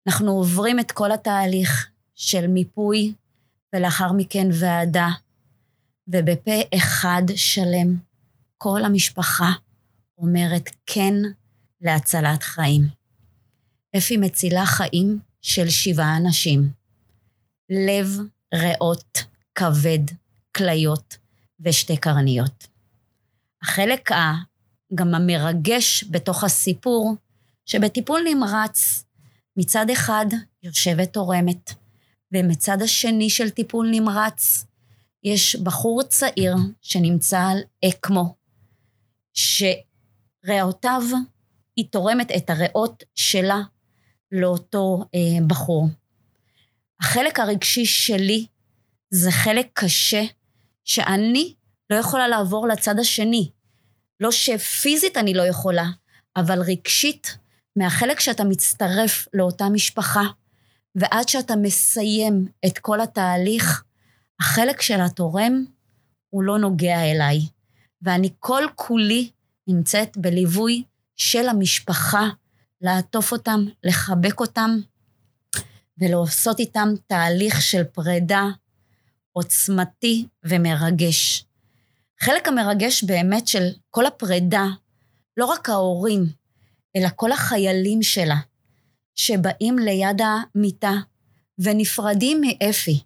[0.06, 3.14] אנחנו עוברים את כל התהליך של מיפוי,
[3.74, 5.08] ולאחר מכן ועדה,
[6.08, 7.96] ובפה אחד שלם,
[8.62, 9.52] כל המשפחה
[10.18, 11.14] אומרת כן
[11.80, 12.88] להצלת חיים.
[13.96, 16.70] אפי מצילה חיים של שבעה אנשים.
[17.70, 18.18] לב,
[18.54, 20.14] ריאות, כבד,
[20.56, 21.16] כליות
[21.60, 22.66] ושתי קרניות.
[23.62, 24.10] החלק
[24.94, 27.14] גם המרגש בתוך הסיפור,
[27.66, 29.04] שבטיפול נמרץ,
[29.56, 30.26] מצד אחד
[30.62, 31.72] יושבת תורמת,
[32.32, 34.66] ומצד השני של טיפול נמרץ
[35.24, 38.41] יש בחור צעיר שנמצא על אקמו,
[39.34, 41.02] שריאותיו,
[41.76, 43.60] היא תורמת את הריאות שלה
[44.32, 45.88] לאותו אה, בחור.
[47.00, 48.46] החלק הרגשי שלי
[49.10, 50.22] זה חלק קשה
[50.84, 51.54] שאני
[51.90, 53.50] לא יכולה לעבור לצד השני.
[54.20, 55.84] לא שפיזית אני לא יכולה,
[56.36, 57.36] אבל רגשית,
[57.76, 60.22] מהחלק שאתה מצטרף לאותה משפחה,
[60.94, 63.84] ועד שאתה מסיים את כל התהליך,
[64.40, 65.64] החלק של התורם
[66.30, 67.40] הוא לא נוגע אליי.
[68.02, 69.30] ואני כל כולי
[69.66, 70.82] נמצאת בליווי
[71.16, 72.28] של המשפחה,
[72.80, 74.70] לעטוף אותם, לחבק אותם,
[75.98, 78.44] ולעשות איתם תהליך של פרידה
[79.32, 81.44] עוצמתי ומרגש.
[82.20, 84.66] חלק המרגש באמת של כל הפרידה,
[85.36, 86.26] לא רק ההורים,
[86.96, 88.36] אלא כל החיילים שלה,
[89.14, 90.92] שבאים ליד המיטה
[91.58, 93.00] ונפרדים מאפי,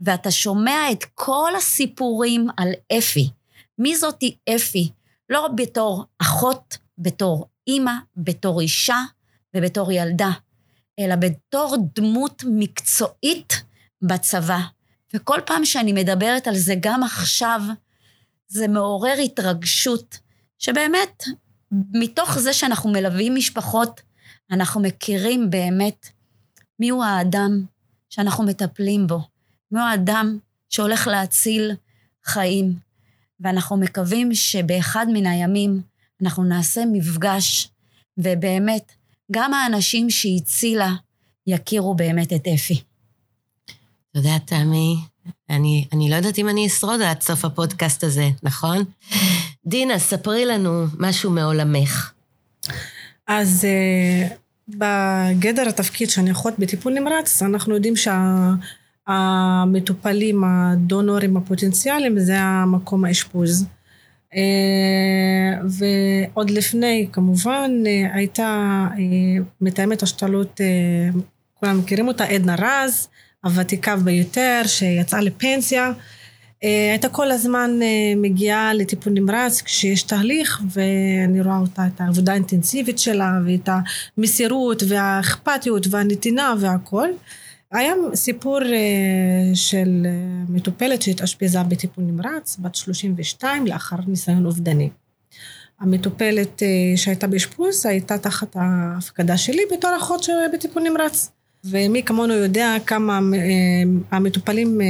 [0.00, 3.30] ואתה שומע את כל הסיפורים על אפי.
[3.78, 4.90] מי זאתי אפי?
[5.28, 8.98] לא בתור אחות, בתור אימא, בתור אישה
[9.56, 10.30] ובתור ילדה,
[10.98, 13.62] אלא בתור דמות מקצועית
[14.02, 14.60] בצבא.
[15.14, 17.60] וכל פעם שאני מדברת על זה, גם עכשיו,
[18.48, 20.18] זה מעורר התרגשות,
[20.58, 21.22] שבאמת,
[21.92, 24.00] מתוך זה שאנחנו מלווים משפחות,
[24.50, 26.06] אנחנו מכירים באמת
[26.78, 27.64] מיהו האדם
[28.10, 29.20] שאנחנו מטפלים בו,
[29.70, 31.72] מיהו האדם שהולך להציל
[32.24, 32.74] חיים.
[33.42, 35.80] ואנחנו מקווים שבאחד מן הימים
[36.22, 37.68] אנחנו נעשה מפגש,
[38.18, 38.92] ובאמת,
[39.32, 40.94] גם האנשים שהיא הצילה
[41.46, 42.82] יכירו באמת את אפי.
[44.14, 44.96] תודה, תמי.
[45.50, 48.84] אני, אני לא יודעת אם אני אשרוד עד סוף הפודקאסט הזה, נכון?
[49.66, 52.12] דינה, ספרי לנו משהו מעולמך.
[53.26, 54.32] אז uh,
[54.68, 57.96] בגדר התפקיד שאני אחות בטיפול נמרץ, אנחנו יודעים
[59.08, 63.66] שהמטופלים, הדונורים הפוטנציאליים, זה המקום האשפוז.
[64.32, 64.34] Uh,
[65.68, 68.98] ועוד לפני, כמובן, uh, הייתה uh,
[69.60, 70.60] מתאמת השתלות,
[71.54, 73.08] כולם מכירים אותה, עדנה רז,
[73.44, 75.92] הוותיקה ביותר, שיצאה לפנסיה.
[76.64, 82.32] אה, הייתה כל הזמן אה, מגיעה לטיפול נמרץ כשיש תהליך, ואני רואה אותה, את העבודה
[82.32, 83.68] האינטנסיבית שלה, ואת
[84.18, 87.08] המסירות, והאכפתיות, והנתינה, והכל.
[87.72, 90.06] היה סיפור אה, של
[90.48, 94.90] מטופלת שהתאשפזה בטיפול נמרץ, בת 32, לאחר ניסיון אובדני.
[95.80, 96.62] המטופלת
[96.96, 101.32] שהייתה באשפוז הייתה תחת ההפקדה שלי בתור אחות בטיפול נמרץ.
[101.64, 104.86] ומי כמונו יודע כמה אה, המטופלים, אה,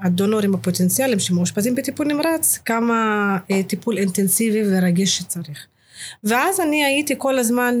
[0.00, 5.66] הדונורים הפוטנציאליים שמאושפזים בטיפול נמרץ, כמה אה, טיפול אינטנסיבי ורגיש שצריך.
[6.24, 7.74] ואז אני הייתי כל הזמן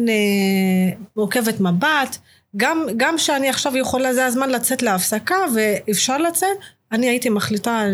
[1.14, 2.18] עוקבת מבט,
[2.56, 6.56] גם, גם שאני עכשיו יכולה, זה הזמן לצאת להפסקה ואפשר לצאת,
[6.92, 7.90] אני הייתי מחליטה אה,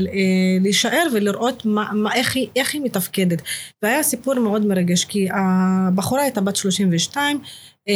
[0.61, 3.43] להישאר ולראות מה, מה, איך, היא, איך היא מתפקדת.
[3.83, 7.41] והיה סיפור מאוד מרגש, כי הבחורה הייתה בת 32,
[7.89, 7.95] אה,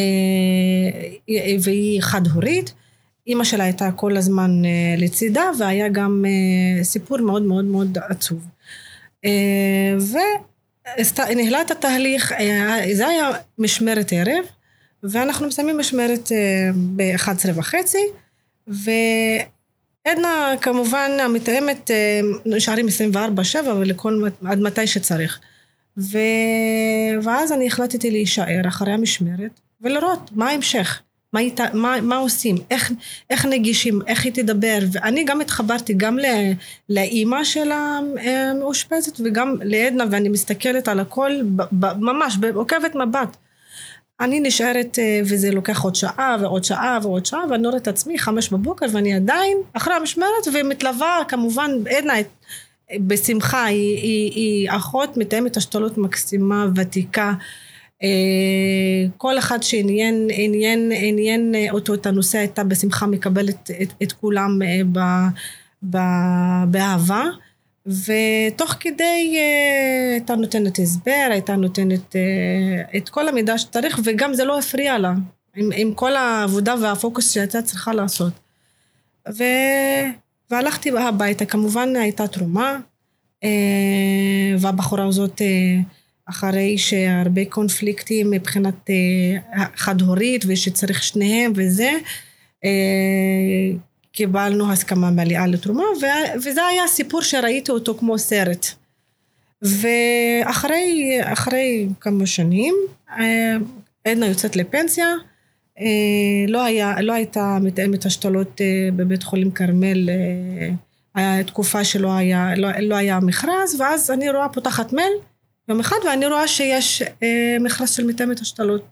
[1.61, 2.73] והיא חד-הורית.
[3.27, 8.47] אימא שלה הייתה כל הזמן אה, לצידה, והיה גם אה, סיפור מאוד מאוד מאוד עצוב.
[9.25, 9.97] אה,
[11.29, 14.45] וניהלה את התהליך, אה, זה היה משמרת ערב,
[15.03, 18.05] ואנחנו מסיימים משמרת אה, ב-11 וחצי,
[18.67, 23.19] ועדנה כמובן המתאמת אה, נשארים 24-7
[23.67, 25.41] ולכל, עד מתי שצריך.
[25.99, 26.19] ו...
[27.23, 31.03] ואז אני החלטתי להישאר אחרי המשמרת ולראות מה ההמשך.
[31.33, 32.93] מה, איתה, מה, מה עושים, איך,
[33.31, 36.25] איך נגישים, איך היא תדבר, ואני גם התחברתי גם ל,
[36.89, 43.37] לאימא של המאושפזת וגם לעדנה, ואני מסתכלת על הכל ב, ב, ממש, עוקבת מבט.
[44.21, 48.19] אני נשארת, אה, וזה לוקח עוד שעה ועוד שעה ועוד שעה, ואני רואה את עצמי
[48.19, 52.15] חמש בבוקר, ואני עדיין אחרי המשמרת, ומתלווה כמובן, עדנה
[53.07, 57.35] בשמחה, היא, היא, היא אחות מתאמת השתלות מקסימה, ותיקה.
[58.03, 58.09] אה,
[59.17, 64.81] כל אחד שעניין עניין, עניין אותו את הנושא הייתה בשמחה מקבלת את, את כולם אה,
[64.93, 65.01] ב,
[65.91, 65.99] ב,
[66.71, 67.25] באהבה
[67.87, 72.17] ותוך כדי אה, הייתה נותנת הסבר, הייתה נותנת
[72.97, 75.13] את כל המידע שצריך וגם זה לא הפריע לה
[75.57, 78.33] עם, עם כל העבודה והפוקוס שהייתה צריכה לעשות.
[79.29, 79.45] ו...
[80.51, 82.79] והלכתי הביתה, כמובן הייתה תרומה
[84.59, 85.43] והבחורה הזאת
[86.31, 91.91] אחרי שהרבה קונפליקטים מבחינת אה, חד-הורית ושצריך שניהם וזה,
[92.65, 92.71] אה,
[94.13, 95.85] קיבלנו הסכמה מלאה לתרומה,
[96.37, 98.67] וזה היה סיפור שראיתי אותו כמו סרט.
[99.63, 101.19] ואחרי
[102.01, 102.75] כמה שנים,
[103.11, 103.57] אה,
[104.05, 105.15] עדנה יוצאת לפנסיה,
[106.49, 108.61] לא, היה, לא הייתה מתאמת השתלות
[108.97, 110.09] בבית חולים כרמל,
[111.15, 115.13] היה תקופה שלא היה, לא, לא היה מכרז, ואז אני רואה פותחת מייל,
[115.69, 118.85] יום אחד ואני רואה שיש אה, מכרז של מתאמת השתלות.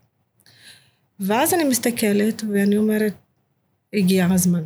[1.20, 3.14] ואז אני מסתכלת ואני אומרת,
[3.94, 4.62] הגיע הזמן.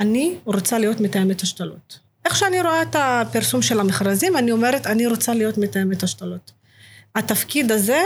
[0.00, 1.98] אני רוצה להיות מתאמת השתלות.
[2.24, 6.52] איך שאני רואה את הפרסום של המכרזים, אני אומרת, אני רוצה להיות מתאמת השתלות.
[7.14, 8.00] התפקיד הזה,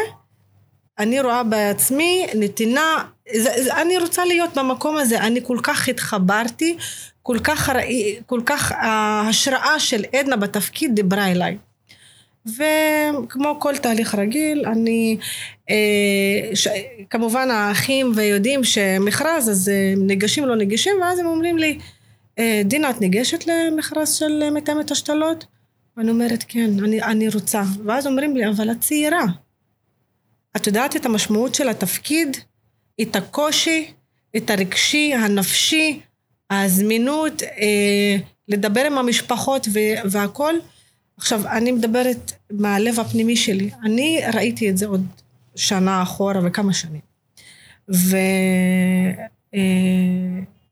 [0.98, 6.76] אני רואה בעצמי נתינה, זה, זה, אני רוצה להיות במקום הזה, אני כל כך התחברתי,
[7.22, 7.72] כל כך,
[8.26, 11.58] כל כך ההשראה של עדנה בתפקיד דיברה אליי.
[12.46, 15.16] וכמו כל תהליך רגיל, אני,
[15.70, 16.68] אה, ש,
[17.10, 21.78] כמובן האחים ויודעים שמכרז, אז אה, ניגשים לא ניגשים, ואז הם אומרים לי,
[22.38, 25.44] אה, דינה, את ניגשת למכרז של מתאמת השתלות?
[25.96, 27.62] ואני אומרת, כן, אני, אני רוצה.
[27.84, 29.24] ואז אומרים לי, אבל את צעירה.
[30.56, 32.36] את יודעת את המשמעות של התפקיד,
[33.02, 33.92] את הקושי,
[34.36, 36.00] את הרגשי, הנפשי,
[36.50, 38.16] הזמינות, אה,
[38.48, 39.68] לדבר עם המשפחות
[40.10, 40.54] והכל.
[41.16, 43.70] עכשיו, אני מדברת מהלב הפנימי שלי.
[43.84, 45.06] אני ראיתי את זה עוד
[45.56, 47.00] שנה אחורה וכמה שנים.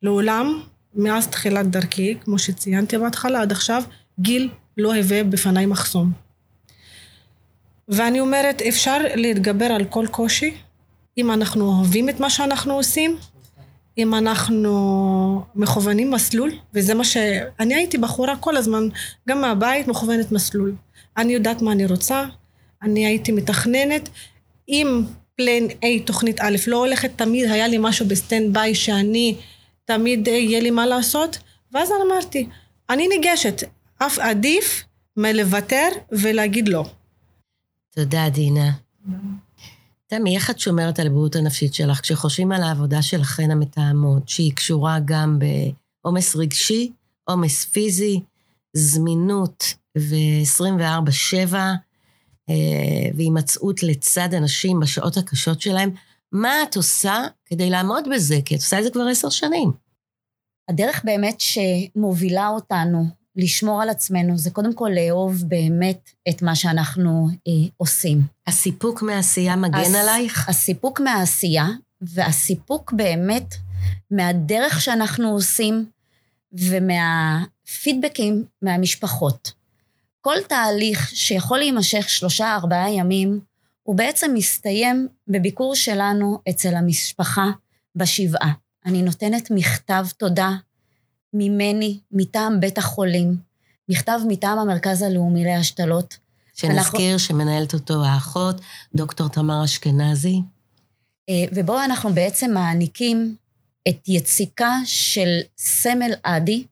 [0.02, 0.62] ולעולם, אה,
[0.94, 3.82] מאז תחילת דרכי, כמו שציינתי בהתחלה, עד עכשיו,
[4.20, 6.12] גיל לא היווה בפניי מחסום.
[7.88, 10.54] ואני אומרת, אפשר להתגבר על כל קושי,
[11.18, 13.16] אם אנחנו אוהבים את מה שאנחנו עושים,
[14.02, 17.16] אם אנחנו מכוונים מסלול, וזה מה ש...
[17.60, 18.88] אני הייתי בחורה כל הזמן,
[19.28, 20.74] גם מהבית מכוונת מסלול.
[21.16, 22.24] אני יודעת מה אני רוצה,
[22.82, 24.08] אני הייתי מתכננת.
[24.68, 25.02] אם
[25.36, 29.36] plan A, תוכנית א', לא הולכת, תמיד היה לי משהו ב standby שאני,
[29.84, 31.38] תמיד יהיה לי מה לעשות,
[31.72, 32.46] ואז אני אמרתי,
[32.90, 33.62] אני ניגשת,
[33.98, 34.84] אף עדיף
[35.16, 36.84] מלוותר ולהגיד לא.
[37.94, 38.70] תודה, דינה.
[40.10, 44.98] תמי, איך את שומרת על הבריאות הנפשית שלך כשחושבים על העבודה שלכן המתאמות, שהיא קשורה
[45.04, 45.38] גם
[46.04, 46.92] בעומס רגשי,
[47.24, 48.20] עומס פיזי,
[48.72, 49.64] זמינות
[49.98, 51.54] ו-24-7,
[52.50, 52.54] אה,
[53.16, 55.90] והימצאות לצד אנשים בשעות הקשות שלהם,
[56.32, 58.36] מה את עושה כדי לעמוד בזה?
[58.44, 59.72] כי את עושה את זה כבר עשר שנים.
[60.68, 63.04] הדרך באמת שמובילה אותנו
[63.36, 68.22] לשמור על עצמנו זה קודם כל לאהוב באמת את מה שאנחנו אה, עושים.
[68.46, 70.48] הסיפוק מהעשייה מגן הס, עלייך?
[70.48, 71.66] הסיפוק מהעשייה,
[72.00, 73.54] והסיפוק באמת
[74.10, 75.86] מהדרך שאנחנו עושים
[76.52, 79.52] ומהפידבקים מהמשפחות.
[80.20, 83.40] כל תהליך שיכול להימשך שלושה, ארבעה ימים,
[83.82, 87.46] הוא בעצם מסתיים בביקור שלנו אצל המשפחה
[87.96, 88.52] בשבעה.
[88.86, 90.50] אני נותנת מכתב תודה
[91.34, 93.36] ממני, מטעם בית החולים,
[93.88, 96.18] מכתב מטעם המרכז הלאומי להשתלות.
[96.54, 97.18] שנזכיר אנחנו...
[97.18, 98.60] שמנהלת אותו האחות,
[98.94, 100.42] דוקטור תמר אשכנזי.
[101.28, 103.36] אה, ובו אנחנו בעצם מעניקים
[103.88, 106.64] את יציקה של סמל אדי,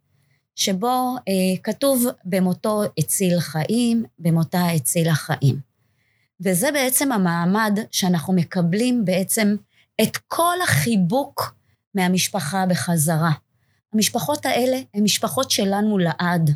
[0.57, 5.61] שבו אה, כתוב במותו הציל חיים, במותה הצילה חיים.
[6.41, 9.57] וזה בעצם המעמד שאנחנו מקבלים בעצם
[10.03, 11.55] את כל החיבוק
[11.95, 13.31] מהמשפחה בחזרה.
[13.93, 16.51] המשפחות האלה הן משפחות שלנו לעד.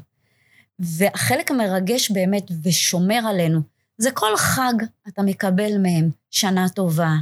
[0.79, 3.61] והחלק המרגש באמת ושומר עלינו,
[3.99, 4.75] זה כל חג
[5.09, 7.12] אתה מקבל מהם שנה טובה,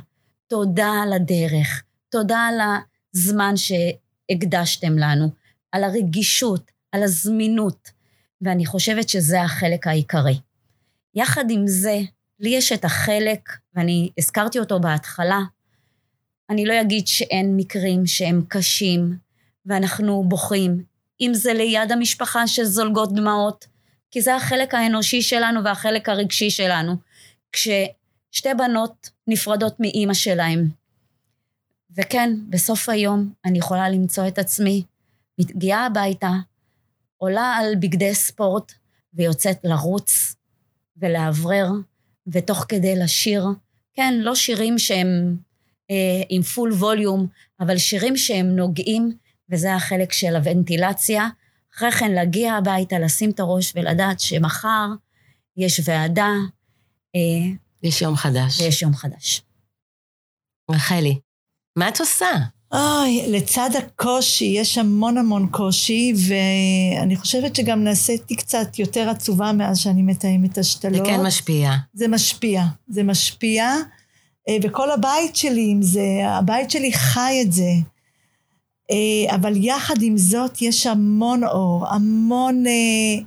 [0.46, 2.60] תודה על הדרך, תודה על
[3.14, 5.30] הזמן שהקדשתם לנו,
[5.72, 7.90] על הרגישות, על הזמינות,
[8.40, 10.40] ואני חושבת שזה החלק העיקרי.
[11.14, 11.98] יחד עם זה,
[12.40, 15.40] לי יש את החלק, ואני הזכרתי אותו בהתחלה,
[16.50, 19.16] אני לא אגיד שאין מקרים שהם קשים,
[19.66, 20.84] ואנחנו בוכים,
[21.20, 23.66] אם זה ליד המשפחה שזולגות דמעות,
[24.10, 26.96] כי זה החלק האנושי שלנו והחלק הרגשי שלנו.
[27.52, 30.68] כששתי בנות נפרדות מאימא שלהם.
[31.96, 34.82] וכן, בסוף היום אני יכולה למצוא את עצמי
[35.38, 36.30] מגיעה הביתה,
[37.16, 38.72] עולה על בגדי ספורט
[39.14, 40.36] ויוצאת לרוץ
[40.96, 41.68] ולאוורר,
[42.26, 43.46] ותוך כדי לשיר,
[43.94, 45.36] כן, לא שירים שהם
[45.90, 47.26] אה, עם פול ווליום,
[47.60, 49.12] אבל שירים שהם נוגעים,
[49.50, 51.28] וזה החלק של הוונטילציה.
[51.76, 54.86] אחרי כן להגיע הביתה, לשים את הראש ולדעת שמחר
[55.56, 56.32] יש ועדה.
[57.16, 57.50] אה,
[57.82, 58.60] יש יום חדש.
[58.60, 59.42] ויש יום חדש.
[60.70, 61.18] רחלי,
[61.76, 62.30] מה את עושה?
[62.74, 69.78] אוי, לצד הקושי, יש המון המון קושי, ואני חושבת שגם נעשיתי קצת יותר עצובה מאז
[69.78, 71.06] שאני מתאמת השתלות.
[71.06, 71.72] זה כן משפיע.
[71.94, 73.74] זה משפיע, זה משפיע,
[74.48, 77.70] אה, וכל הבית שלי עם זה, הבית שלי חי את זה.
[78.90, 82.66] אה, אבל יחד עם זאת יש המון אור, המון...
[82.66, 83.22] אה,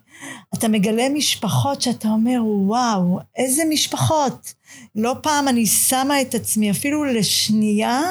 [0.53, 4.53] אתה מגלה משפחות שאתה אומר, וואו, איזה משפחות.
[4.95, 8.01] לא פעם אני שמה את עצמי אפילו לשנייה,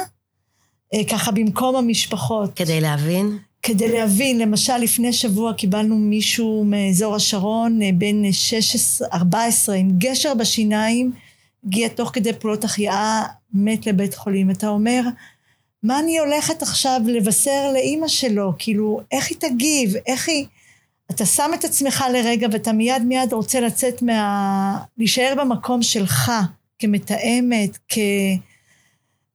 [0.93, 2.55] אה, ככה במקום המשפחות.
[2.55, 3.37] כדי להבין?
[3.63, 8.21] כדי להבין, למשל לפני שבוע קיבלנו מישהו מאזור השרון, בן
[9.11, 11.11] 16-14 עם גשר בשיניים,
[11.65, 14.51] הגיע תוך כדי פעולות החייאה, מת לבית חולים.
[14.51, 15.01] אתה אומר,
[15.83, 18.53] מה אני הולכת עכשיו לבשר לאימא שלו?
[18.59, 19.93] כאילו, איך היא תגיב?
[20.05, 20.45] איך היא...
[21.11, 24.77] אתה שם את עצמך לרגע ואתה מיד מיד רוצה לצאת מה...
[24.97, 26.31] להישאר במקום שלך,
[26.79, 27.97] כמתאמת, כ...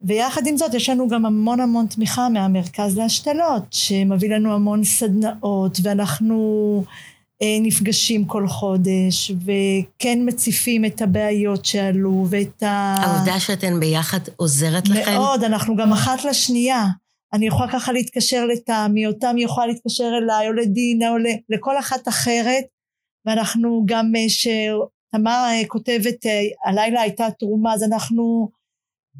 [0.03, 5.79] ויחד עם זאת יש לנו גם המון המון תמיכה מהמרכז להשתלות, שמביא לנו המון סדנאות,
[5.83, 6.85] ואנחנו
[7.61, 12.95] נפגשים כל חודש, וכן מציפים את הבעיות שעלו, ואת ה...
[12.99, 15.13] העובדה שאתן ביחד עוזרת לכם?
[15.13, 16.87] מאוד, אנחנו גם אחת לשנייה.
[17.33, 21.15] אני יכולה ככה להתקשר לתמי, או תמי יכולה להתקשר אליי, או לדינה, או
[21.49, 22.65] לכל אחת אחרת,
[23.27, 26.27] ואנחנו גם, אה, שתמר אה, כותבת,
[26.67, 28.49] הלילה הייתה תרומה, אז אנחנו,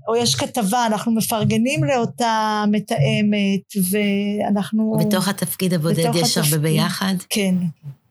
[0.09, 4.97] או יש כתבה, אנחנו מפרגנים לאותה מתאמת, ואנחנו...
[5.01, 7.15] בתוך התפקיד הבודד יש הרבה ביחד?
[7.29, 7.55] כן.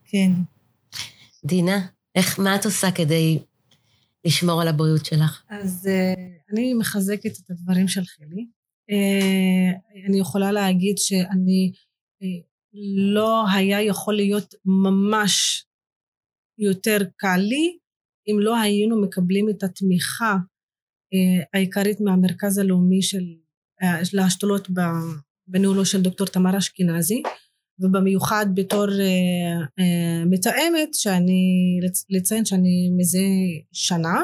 [0.07, 0.31] כן.
[1.45, 3.39] דינה, איך, מה את עושה כדי
[4.25, 5.43] לשמור על הבריאות שלך?
[5.49, 8.47] אז uh, אני מחזקת את הדברים של חילי.
[8.91, 11.71] Uh, אני יכולה להגיד שאני,
[12.23, 12.47] uh,
[13.13, 15.65] לא היה יכול להיות ממש
[16.57, 17.77] יותר קל לי
[18.27, 20.35] אם לא היינו מקבלים את התמיכה
[21.53, 23.23] העיקרית מהמרכז הלאומי של
[24.13, 24.67] להשתלות
[25.47, 27.23] בניהולו של דוקטור תמר אשכנזי.
[27.79, 33.19] ובמיוחד בתור אה, אה, מתאמת שאני לציין שאני מזה
[33.71, 34.21] שנה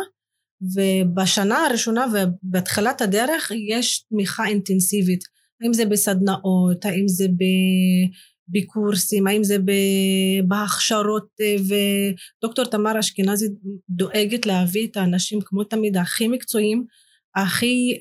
[0.76, 5.24] ובשנה הראשונה ובתחילת הדרך יש תמיכה אינטנסיבית.
[5.62, 7.26] האם זה בסדנאות האם זה
[8.48, 9.58] בקורסים האם זה
[10.48, 11.56] בהכשרות אה,
[12.42, 13.46] ודוקטור תמר אשכנזי
[13.90, 16.86] דואגת להביא את האנשים כמו תמיד הכי מקצועיים
[17.36, 18.00] הכי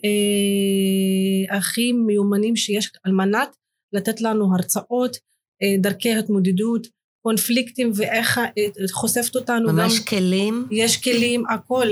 [1.50, 3.56] הכי מיומנים שיש על מנת
[3.92, 5.31] לתת לנו הרצאות אה,
[5.80, 6.86] דרכי התמודדות,
[7.22, 10.66] קונפליקטים ואיך אה, חושפת אותנו ממש גם, כלים?
[10.70, 11.86] יש כלים, הכל,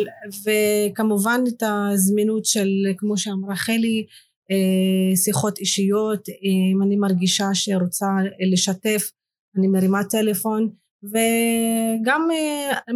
[0.44, 4.06] וכמובן את הזמינות של, כמו שאמרה חלי,
[4.50, 8.06] אה, שיחות אישיות, אם אני מרגישה שרוצה
[8.52, 9.10] לשתף,
[9.56, 10.68] אני מרימה טלפון,
[11.04, 12.28] וגם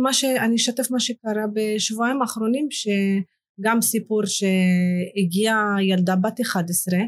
[0.02, 6.98] מה שאני אשתף מה שקרה בשבועיים האחרונים, שגם סיפור שהגיעה ילדה בת 11,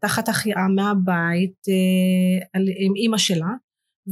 [0.00, 3.50] תחת החייאה מהבית אה, עם אימא שלה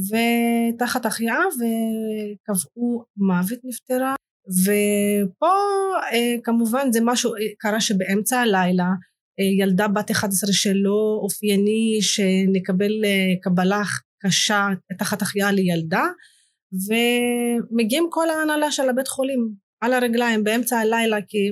[0.09, 4.15] ותחת החייאה וקבעו מוות נפטרה.
[4.63, 5.53] ופה
[6.13, 8.87] אה, כמובן זה משהו אה, קרה שבאמצע הלילה
[9.59, 12.91] ילדה בת 11 שלא אופייני שנקבל
[13.41, 13.81] קבלה
[14.19, 14.67] קשה
[14.99, 16.03] תחת החייאה לילדה
[16.73, 19.49] ומגיעים כל ההנהלה של הבית חולים
[19.81, 21.51] על הרגליים באמצע הלילה כי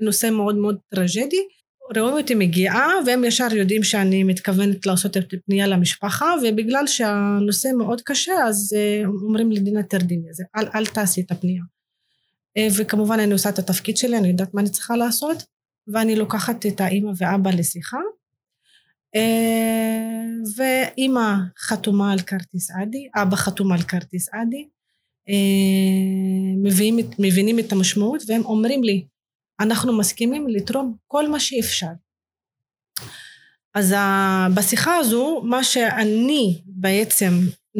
[0.00, 1.42] נושא מאוד מאוד טרגדי
[1.90, 8.00] רואים אותי מגיעה, והם ישר יודעים שאני מתכוונת לעשות את הפנייה למשפחה, ובגלל שהנושא מאוד
[8.00, 11.62] קשה, אז אה, אומרים לי, דינה תרדי מזה, אל, אל תעשי את הפנייה.
[12.56, 15.42] אה, וכמובן אני עושה את התפקיד שלי, אני יודעת מה אני צריכה לעשות,
[15.88, 17.98] ואני לוקחת את האימא ואבא לשיחה.
[19.14, 20.22] אה,
[20.56, 24.68] ואימא חתומה על כרטיס אדי, אבא חתום על כרטיס אדי,
[26.62, 29.04] מבינים, מבינים את המשמעות והם אומרים לי,
[29.62, 31.86] אנחנו מסכימים לתרום כל מה שאפשר.
[33.74, 33.94] אז
[34.54, 37.30] בשיחה הזו, מה שאני בעצם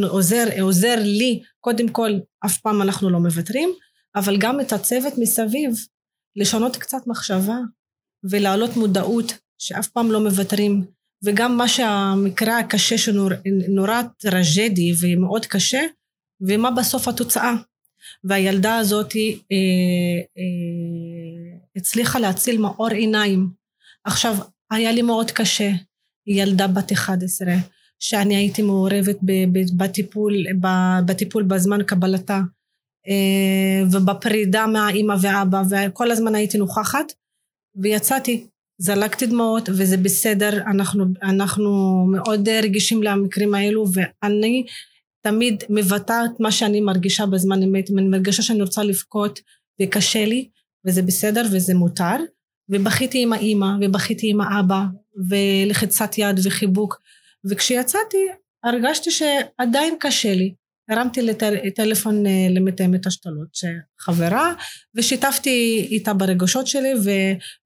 [0.08, 2.10] עוזר, עוזר לי, קודם כל,
[2.46, 3.70] אף פעם אנחנו לא מוותרים,
[4.16, 5.70] אבל גם את הצוות מסביב,
[6.36, 7.56] לשנות קצת מחשבה
[8.30, 10.84] ולהעלות מודעות שאף פעם לא מוותרים,
[11.24, 15.82] וגם מה שהמקרה הקשה שנורא טרג'די ומאוד קשה,
[16.40, 17.54] ומה בסוף התוצאה.
[18.24, 19.22] והילדה הזאת אה,
[19.52, 21.11] אה,
[21.76, 23.48] הצליחה להציל מאור עיניים.
[24.04, 24.34] עכשיו,
[24.70, 25.70] היה לי מאוד קשה,
[26.26, 27.48] ילדה בת 11,
[27.98, 29.18] שאני הייתי מעורבת
[29.76, 30.34] בטיפול,
[31.06, 32.40] בטיפול בזמן קבלתה,
[33.08, 37.12] אה, ובפרידה מהאימא ואבא, וכל הזמן הייתי נוכחת,
[37.76, 38.46] ויצאתי,
[38.78, 41.70] זלגתי דמעות, וזה בסדר, אנחנו, אנחנו
[42.12, 44.66] מאוד רגישים למקרים האלו, ואני
[45.22, 49.40] תמיד מבטא את מה שאני מרגישה בזמן אמת, אם אני מרגישה שאני רוצה לבכות
[49.82, 50.48] וקשה לי,
[50.86, 52.16] וזה בסדר וזה מותר,
[52.68, 54.82] ובכיתי עם האימא, ובכיתי עם האבא,
[55.28, 57.00] ולחיצת יד וחיבוק,
[57.50, 58.26] וכשיצאתי
[58.64, 60.54] הרגשתי שעדיין קשה לי.
[60.88, 61.20] הרמתי
[61.74, 64.52] טלפון אה, למתאמת השתלות שחברה
[64.94, 67.10] ושיתפתי איתה ברגשות שלי ו...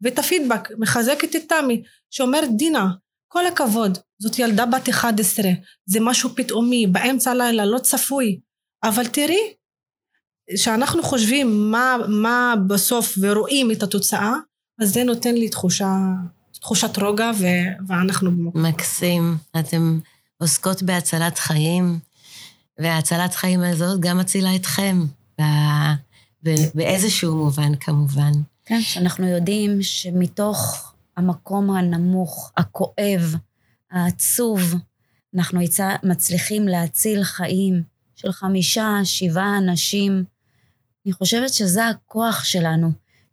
[0.03, 2.87] ואת הפידבק מחזקת את תמי שאומרת דינה
[3.29, 5.51] כל הכבוד, זאת ילדה בת 11,
[5.87, 8.41] זה משהו פתאומי, באמצע הלילה, לא צפוי,
[8.85, 9.55] אבל תראי,
[10.55, 14.35] כשאנחנו חושבים מה, מה בסוף ורואים את התוצאה,
[14.81, 15.97] אז זה נותן לי תחושה,
[16.61, 17.47] תחושת רוגע ו,
[17.87, 18.63] ואנחנו במקום.
[18.63, 19.37] מקסים.
[19.59, 19.99] אתן
[20.39, 21.99] עוסקות בהצלת חיים,
[22.79, 25.05] והצלת חיים הזאת גם מצילה אתכם,
[26.75, 28.33] באיזשהו מובן כמובן.
[28.65, 33.35] כן, שאנחנו יודעים שמתוך המקום הנמוך, הכואב,
[33.91, 34.75] העצוב,
[35.35, 35.61] אנחנו
[36.03, 37.83] מצליחים להציל חיים
[38.17, 40.25] של חמישה, שבעה אנשים.
[41.07, 42.93] אני חושבת שזה הכוח שלנו,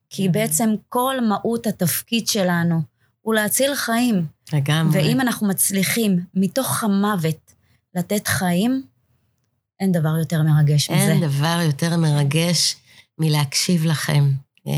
[0.09, 2.81] כי בעצם כל מהות התפקיד שלנו
[3.21, 4.25] הוא להציל חיים.
[4.53, 4.99] לגמרי.
[4.99, 7.53] ואם אנחנו מצליחים מתוך המוות
[7.95, 8.83] לתת חיים,
[9.79, 11.11] אין דבר יותר מרגש אין מזה.
[11.11, 12.75] אין דבר יותר מרגש
[13.19, 14.31] מלהקשיב לכם.
[14.67, 14.73] אה,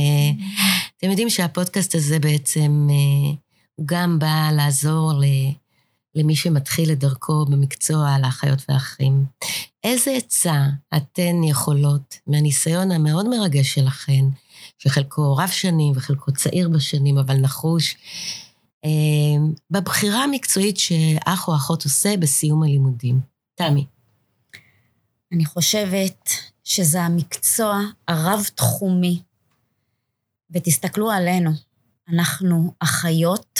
[0.97, 3.35] אתם יודעים שהפודקאסט הזה בעצם, אה,
[3.75, 5.13] הוא גם בא לעזור
[6.15, 9.25] למי שמתחיל את דרכו במקצוע, לאחיות ואחים.
[9.83, 10.65] איזה עצה
[10.97, 14.25] אתן יכולות, מהניסיון המאוד מרגש שלכן,
[14.77, 17.95] שחלקו רב שנים וחלקו צעיר בשנים, אבל נחוש,
[18.85, 18.89] אה,
[19.71, 23.19] בבחירה המקצועית שאח או אחות עושה בסיום הלימודים.
[23.55, 23.85] תמי.
[25.31, 26.29] אני חושבת
[26.63, 29.21] שזה המקצוע הרב-תחומי
[30.51, 31.51] ותסתכלו עלינו,
[32.09, 33.54] אנחנו אחיות,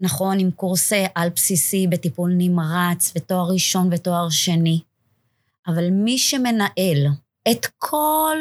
[0.00, 4.80] נכון, עם קורסי על בסיסי בטיפול נמרץ ותואר ראשון ותואר שני,
[5.66, 7.06] אבל מי שמנהל
[7.50, 8.36] את כל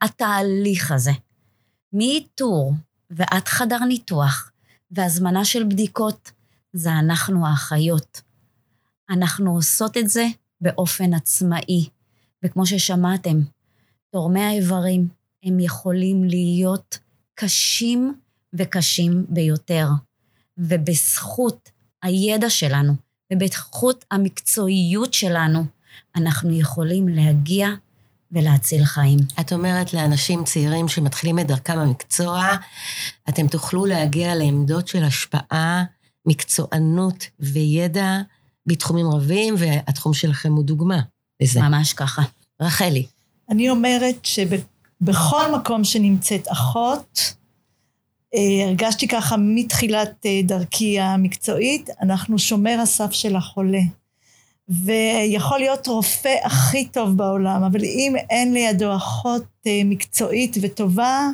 [0.00, 1.10] התהליך הזה,
[1.92, 2.72] מאיתור
[3.10, 4.52] ועד חדר ניתוח
[4.90, 6.30] והזמנה של בדיקות,
[6.72, 8.20] זה אנחנו האחיות.
[9.10, 10.26] אנחנו עושות את זה
[10.60, 11.88] באופן עצמאי,
[12.44, 13.40] וכמו ששמעתם,
[14.10, 15.08] תורמי האיברים,
[15.44, 16.98] הם יכולים להיות
[17.34, 18.14] קשים
[18.54, 19.88] וקשים ביותר.
[20.60, 21.70] ובזכות
[22.02, 22.92] הידע שלנו
[23.32, 25.64] ובזכות המקצועיות שלנו,
[26.16, 27.68] אנחנו יכולים להגיע
[28.32, 29.18] ולהציל חיים.
[29.40, 32.48] את אומרת לאנשים צעירים שמתחילים את דרכם במקצוע,
[33.28, 35.84] אתם תוכלו להגיע לעמדות של השפעה,
[36.26, 38.18] מקצוענות וידע
[38.66, 41.00] בתחומים רבים, והתחום שלכם הוא דוגמה
[41.42, 41.60] לזה.
[41.60, 42.22] ממש ככה.
[42.60, 43.06] רחלי.
[43.50, 44.48] אני אומרת שב...
[45.00, 47.34] בכל מקום שנמצאת אחות,
[48.34, 53.80] הרגשתי ככה מתחילת אה, דרכי המקצועית, אנחנו שומר הסף של החולה.
[54.68, 61.28] ויכול להיות רופא הכי טוב בעולם, אבל אם אין לידו אחות אה, מקצועית וטובה,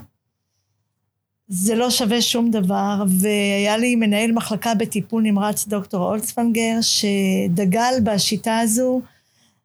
[1.49, 3.03] זה לא שווה שום דבר.
[3.20, 9.01] והיה לי מנהל מחלקה בטיפול נמרץ, דוקטור אולצפנגר, שדגל בשיטה הזו,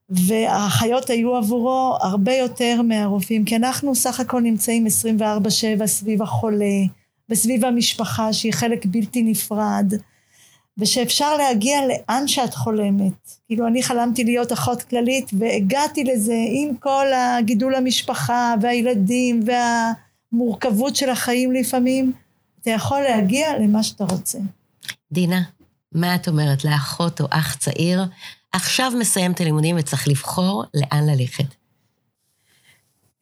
[0.09, 4.87] והאחיות היו עבורו הרבה יותר מהרופאים, כי אנחנו סך הכל נמצאים
[5.81, 6.75] 24-7 סביב החולה,
[7.31, 9.93] וסביב המשפחה שהיא חלק בלתי נפרד,
[10.77, 13.13] ושאפשר להגיע לאן שאת חולמת.
[13.47, 21.09] כאילו אני חלמתי להיות אחות כללית והגעתי לזה עם כל הגידול המשפחה והילדים והמורכבות של
[21.09, 22.13] החיים לפעמים.
[22.61, 24.39] אתה יכול להגיע למה שאתה רוצה.
[25.11, 25.41] דינה,
[25.91, 28.05] מה את אומרת לאחות או אח צעיר?
[28.51, 31.45] עכשיו מסיים את הלימודים וצריך לבחור לאן ללכת.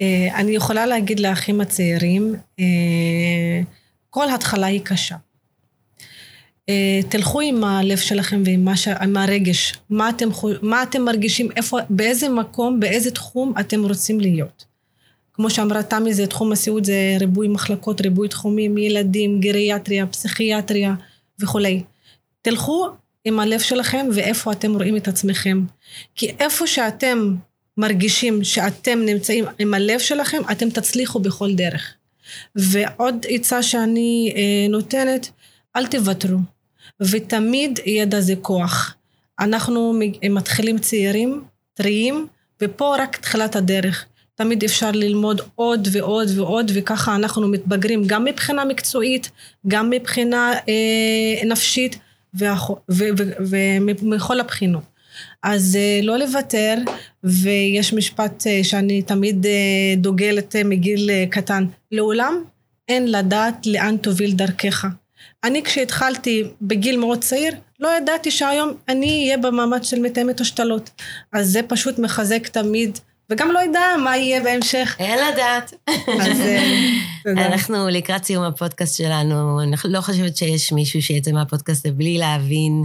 [0.01, 3.61] אה, אני יכולה להגיד לאחים הצעירים, אה,
[4.09, 5.15] כל התחלה היא קשה.
[6.69, 8.87] אה, תלכו עם הלב שלכם ועם ש...
[9.15, 10.29] הרגש, מה אתם,
[10.61, 14.65] מה אתם מרגישים, איפה, באיזה מקום, באיזה תחום אתם רוצים להיות.
[15.33, 20.95] כמו שאמרה תמי, זה תחום הסיעוד, זה ריבוי מחלקות, ריבוי תחומים, ילדים, גריאטריה, פסיכיאטריה
[21.39, 21.83] וכולי.
[22.41, 22.87] תלכו
[23.25, 25.63] עם הלב שלכם ואיפה אתם רואים את עצמכם.
[26.15, 27.35] כי איפה שאתם
[27.77, 31.93] מרגישים שאתם נמצאים עם הלב שלכם, אתם תצליחו בכל דרך.
[32.55, 35.29] ועוד עצה שאני אה, נותנת,
[35.75, 36.37] אל תוותרו.
[37.01, 38.95] ותמיד ידע זה כוח.
[39.39, 39.99] אנחנו
[40.29, 42.27] מתחילים צעירים, טריים,
[42.61, 44.05] ופה רק תחילת הדרך.
[44.35, 49.31] תמיד אפשר ללמוד עוד ועוד ועוד, וככה אנחנו מתבגרים גם מבחינה מקצועית,
[49.67, 51.99] גם מבחינה אה, נפשית,
[53.99, 54.83] ומכל הבחינות.
[55.43, 56.75] אז אה, לא לוותר,
[57.23, 62.43] ויש משפט אה, שאני תמיד אה, דוגלת מגיל קטן, לעולם
[62.87, 64.85] אין לדעת לאן תוביל דרכך.
[65.43, 70.89] אני כשהתחלתי בגיל מאוד צעיר, לא ידעתי שהיום אני אהיה במעמד של מתאמת השתלות.
[71.33, 74.95] אז זה פשוט מחזק תמיד, וגם לא יודע מה יהיה בהמשך.
[74.99, 75.73] אין לדעת.
[76.21, 76.37] אז
[77.23, 77.45] תודה.
[77.45, 82.83] אנחנו לקראת סיום הפודקאסט שלנו, אני לא חושבת שיש מישהו שיצא מהפודקאסט בלי להבין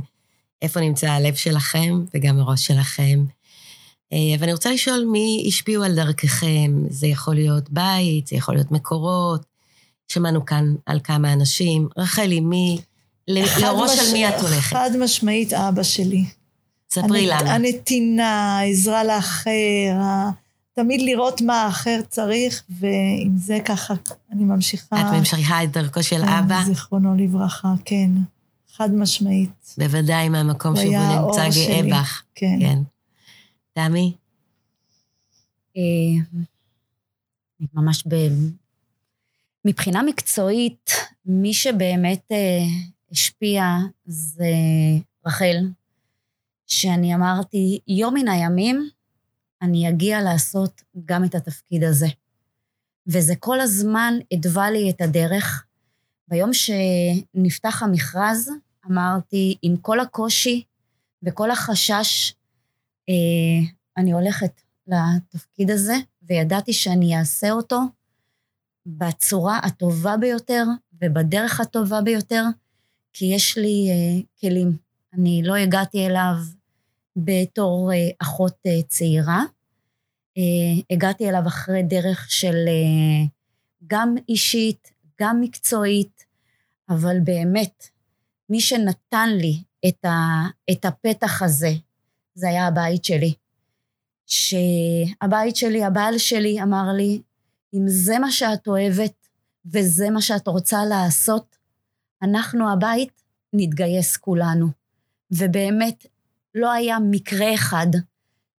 [0.63, 3.25] איפה נמצא הלב שלכם וגם הראש שלכם.
[4.13, 6.73] אה, ואני רוצה לשאול מי השפיעו על דרככם.
[6.91, 9.55] זה יכול להיות בית, זה יכול להיות מקורות.
[10.09, 11.89] שמענו כאן על כמה אנשים.
[11.97, 12.79] רחלי, מי,
[13.29, 13.99] לראש מש...
[13.99, 14.77] על מי את הולכת?
[14.77, 16.25] חד משמעית אבא שלי.
[16.91, 17.43] ספרי הנת...
[17.43, 17.55] למה.
[17.55, 19.51] הנתינה, העזרה לאחר,
[20.75, 23.95] תמיד לראות מה האחר צריך, ועם זה ככה
[24.33, 25.01] אני ממשיכה.
[25.01, 26.63] את ממשיכה את דרכו של כן, אבא?
[26.67, 28.11] זיכרונו לברכה, כן.
[28.77, 29.75] חד משמעית.
[29.79, 32.23] בוודאי מהמקום שבו נמצא גאה בך.
[32.35, 32.59] כן.
[32.61, 32.79] כן.
[33.73, 34.17] תמי?
[35.77, 36.41] אה,
[37.75, 38.15] ממש ב...
[39.65, 40.91] מבחינה מקצועית,
[41.27, 42.65] מי שבאמת אה,
[43.13, 43.65] השפיע
[44.07, 44.53] זה
[45.27, 45.57] רחל,
[46.67, 48.89] שאני אמרתי, יום מן הימים
[49.63, 52.09] אני אגיע לעשות גם את התפקיד הזה.
[53.07, 55.65] וזה כל הזמן הדווה לי את הדרך.
[56.29, 58.51] ביום שנפתח המכרז,
[58.91, 60.65] אמרתי, עם כל הקושי
[61.23, 62.35] וכל החשש,
[63.09, 63.67] אה,
[63.97, 67.81] אני הולכת לתפקיד הזה, וידעתי שאני אעשה אותו
[68.87, 70.65] בצורה הטובה ביותר
[71.03, 72.45] ובדרך הטובה ביותר,
[73.13, 74.77] כי יש לי אה, כלים.
[75.13, 76.35] אני לא הגעתי אליו
[77.17, 79.43] בתור אה, אחות אה, צעירה,
[80.39, 83.27] אה, הגעתי אליו אחרי דרך של אה,
[83.87, 86.25] גם אישית, גם מקצועית,
[86.89, 87.89] אבל באמת,
[88.51, 91.71] מי שנתן לי את, ה, את הפתח הזה,
[92.35, 93.35] זה היה הבית שלי.
[94.27, 97.23] שהבית שלי, הבעל שלי אמר לי,
[97.75, 99.29] אם זה מה שאת אוהבת
[99.67, 101.57] וזה מה שאת רוצה לעשות,
[102.23, 103.23] אנחנו הבית
[103.53, 104.67] נתגייס כולנו.
[105.31, 106.07] ובאמת,
[106.55, 107.87] לא היה מקרה אחד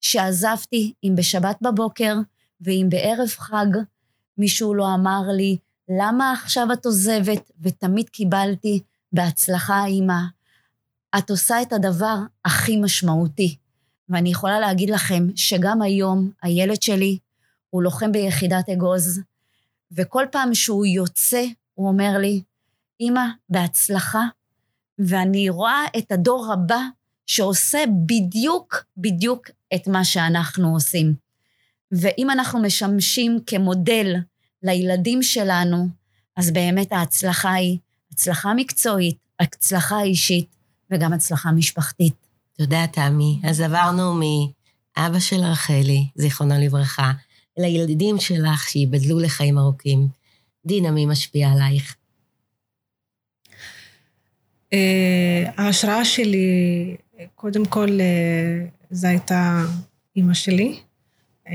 [0.02, 2.16] שעזבתי, אם בשבת בבוקר
[2.62, 3.66] ואם בערב חג,
[4.38, 5.58] מישהו לא אמר לי,
[5.90, 7.52] למה עכשיו את עוזבת?
[7.62, 8.84] ותמיד קיבלתי,
[9.16, 10.20] בהצלחה, אימא.
[11.18, 13.58] את עושה את הדבר הכי משמעותי.
[14.10, 17.18] ואני יכולה להגיד לכם שגם היום הילד שלי
[17.70, 19.22] הוא לוחם ביחידת אגוז,
[19.92, 22.42] וכל פעם שהוא יוצא, הוא אומר לי,
[23.02, 24.24] אמא, בהצלחה.
[25.00, 26.82] ואני רואה את הדור הבא
[27.28, 31.14] שעושה בדיוק, בדיוק את מה שאנחנו עושים.
[31.92, 34.16] ואם אנחנו משמשים כמודל
[34.64, 35.88] לילדים שלנו,
[36.36, 37.78] אז באמת ההצלחה היא
[38.16, 40.48] הצלחה מקצועית, הצלחה אישית
[40.92, 42.14] וגם הצלחה משפחתית.
[42.58, 43.40] תודה, תמי.
[43.44, 47.12] אז עברנו מאבא של רחלי, זיכרונו לברכה,
[47.58, 50.08] לילדים שלך שייבדלו לחיים ארוכים.
[50.66, 51.96] דינה, מי משפיע עלייך?
[54.74, 56.96] אה, ההשראה שלי,
[57.36, 59.66] קודם כל, אה, זו הייתה
[60.16, 60.80] אימא שלי,
[61.48, 61.54] אה,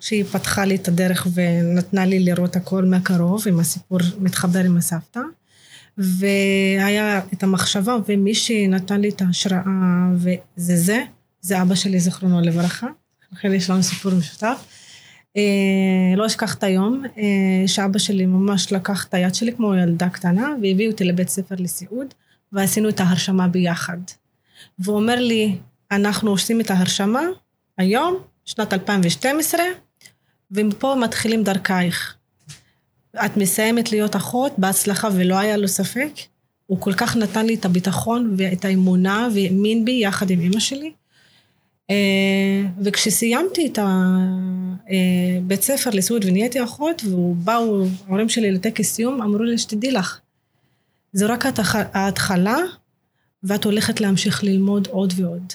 [0.00, 5.20] שהיא פתחה לי את הדרך ונתנה לי לראות הכל מקרוב, עם הסיפור מתחבר עם הסבתא.
[6.00, 9.62] והיה את המחשבה, ומי שנתן לי את ההשראה,
[10.14, 11.04] וזה זה,
[11.40, 12.86] זה אבא שלי, זיכרונו לברכה.
[13.32, 14.64] לכן יש לנו סיפור משותף.
[15.36, 20.08] אה, לא אשכח את היום אה, שאבא שלי ממש לקח את היד שלי כמו ילדה
[20.08, 22.14] קטנה והביא אותי לבית ספר לסיעוד
[22.52, 23.98] ועשינו את ההרשמה ביחד.
[24.78, 25.56] והוא אומר לי,
[25.90, 27.22] אנחנו עושים את ההרשמה
[27.78, 29.60] היום, שנת 2012,
[30.50, 32.16] ומפה מתחילים דרכייך.
[33.16, 36.10] את מסיימת להיות אחות, בהצלחה ולא היה לו ספק.
[36.66, 40.92] הוא כל כך נתן לי את הביטחון ואת האמונה והאמין בי יחד עם אמא שלי.
[41.90, 49.58] אה, וכשסיימתי את הבית ספר לסיעוד ונהייתי אחות, ובאו ההורים שלי לטקס סיום, אמרו לי,
[49.58, 50.20] שתדעי לך,
[51.12, 52.58] זו רק ההתחלה,
[53.42, 55.52] ואת הולכת להמשיך ללמוד עוד ועוד.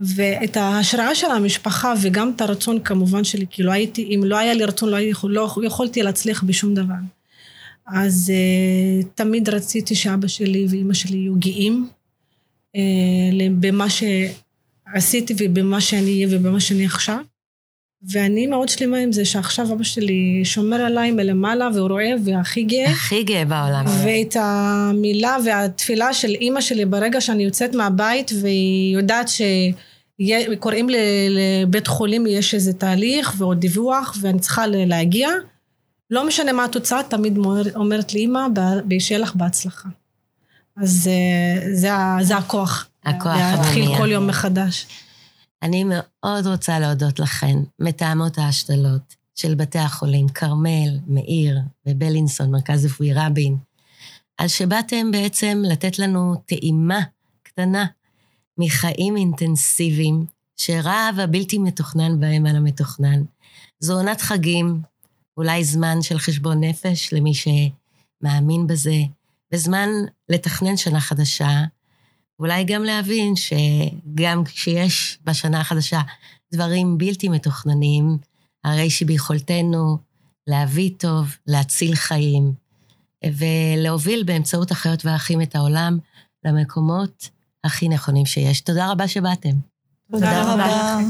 [0.00, 4.54] ואת ההשראה של המשפחה וגם את הרצון כמובן שלי, כי לא הייתי, אם לא היה
[4.54, 6.94] לי רצון לא, יכול, לא יכולתי להצליח בשום דבר.
[7.86, 11.88] אז uh, תמיד רציתי שאבא שלי ואימא שלי יהיו גאים
[12.76, 12.80] uh,
[13.60, 17.18] במה שעשיתי ובמה שאני אהיה ובמה שאני עכשיו.
[18.08, 22.90] ואני מאוד שלמה עם זה שעכשיו אבא שלי שומר עליי מלמעלה והוא רואה והכי גאה.
[22.90, 23.84] הכי גאה בעולם.
[24.04, 30.88] ואת המילה והתפילה של אימא שלי ברגע שאני יוצאת מהבית והיא יודעת שקוראים
[31.30, 35.28] לבית חולים, יש איזה תהליך ועוד דיווח ואני צריכה להגיע.
[36.10, 37.38] לא משנה מה התוצאה, תמיד
[37.74, 38.46] אומרת לי אימא,
[38.98, 39.88] שיהיה לך בהצלחה.
[40.76, 41.88] אז אה, זה,
[42.20, 42.88] זה הכוח.
[43.04, 43.36] הכוח.
[43.36, 44.86] להתחיל כל יום מחדש.
[45.64, 53.12] אני מאוד רוצה להודות לכן, מתאמות ההשתלות של בתי החולים כרמל, מאיר ובלינסון, מרכז רפואי
[53.14, 53.56] רבין,
[54.38, 57.00] על שבאתם בעצם לתת לנו טעימה
[57.42, 57.86] קטנה
[58.58, 63.22] מחיים אינטנסיביים, שרב הבלתי מתוכנן בהם על המתוכנן.
[63.80, 64.82] זו עונת חגים,
[65.36, 68.96] אולי זמן של חשבון נפש למי שמאמין בזה,
[69.52, 69.88] וזמן
[70.28, 71.64] לתכנן שנה חדשה,
[72.38, 76.00] ואולי גם להבין שגם כשיש בשנה החדשה
[76.52, 78.18] דברים בלתי מתוכננים,
[78.64, 79.98] הרי שביכולתנו
[80.46, 82.52] להביא טוב, להציל חיים,
[83.24, 85.98] ולהוביל באמצעות החיות והאחים את העולם
[86.44, 87.28] למקומות
[87.64, 88.60] הכי נכונים שיש.
[88.60, 89.56] תודה רבה שבאתם.
[90.10, 90.64] תודה, תודה רבה.
[90.64, 91.00] רבה.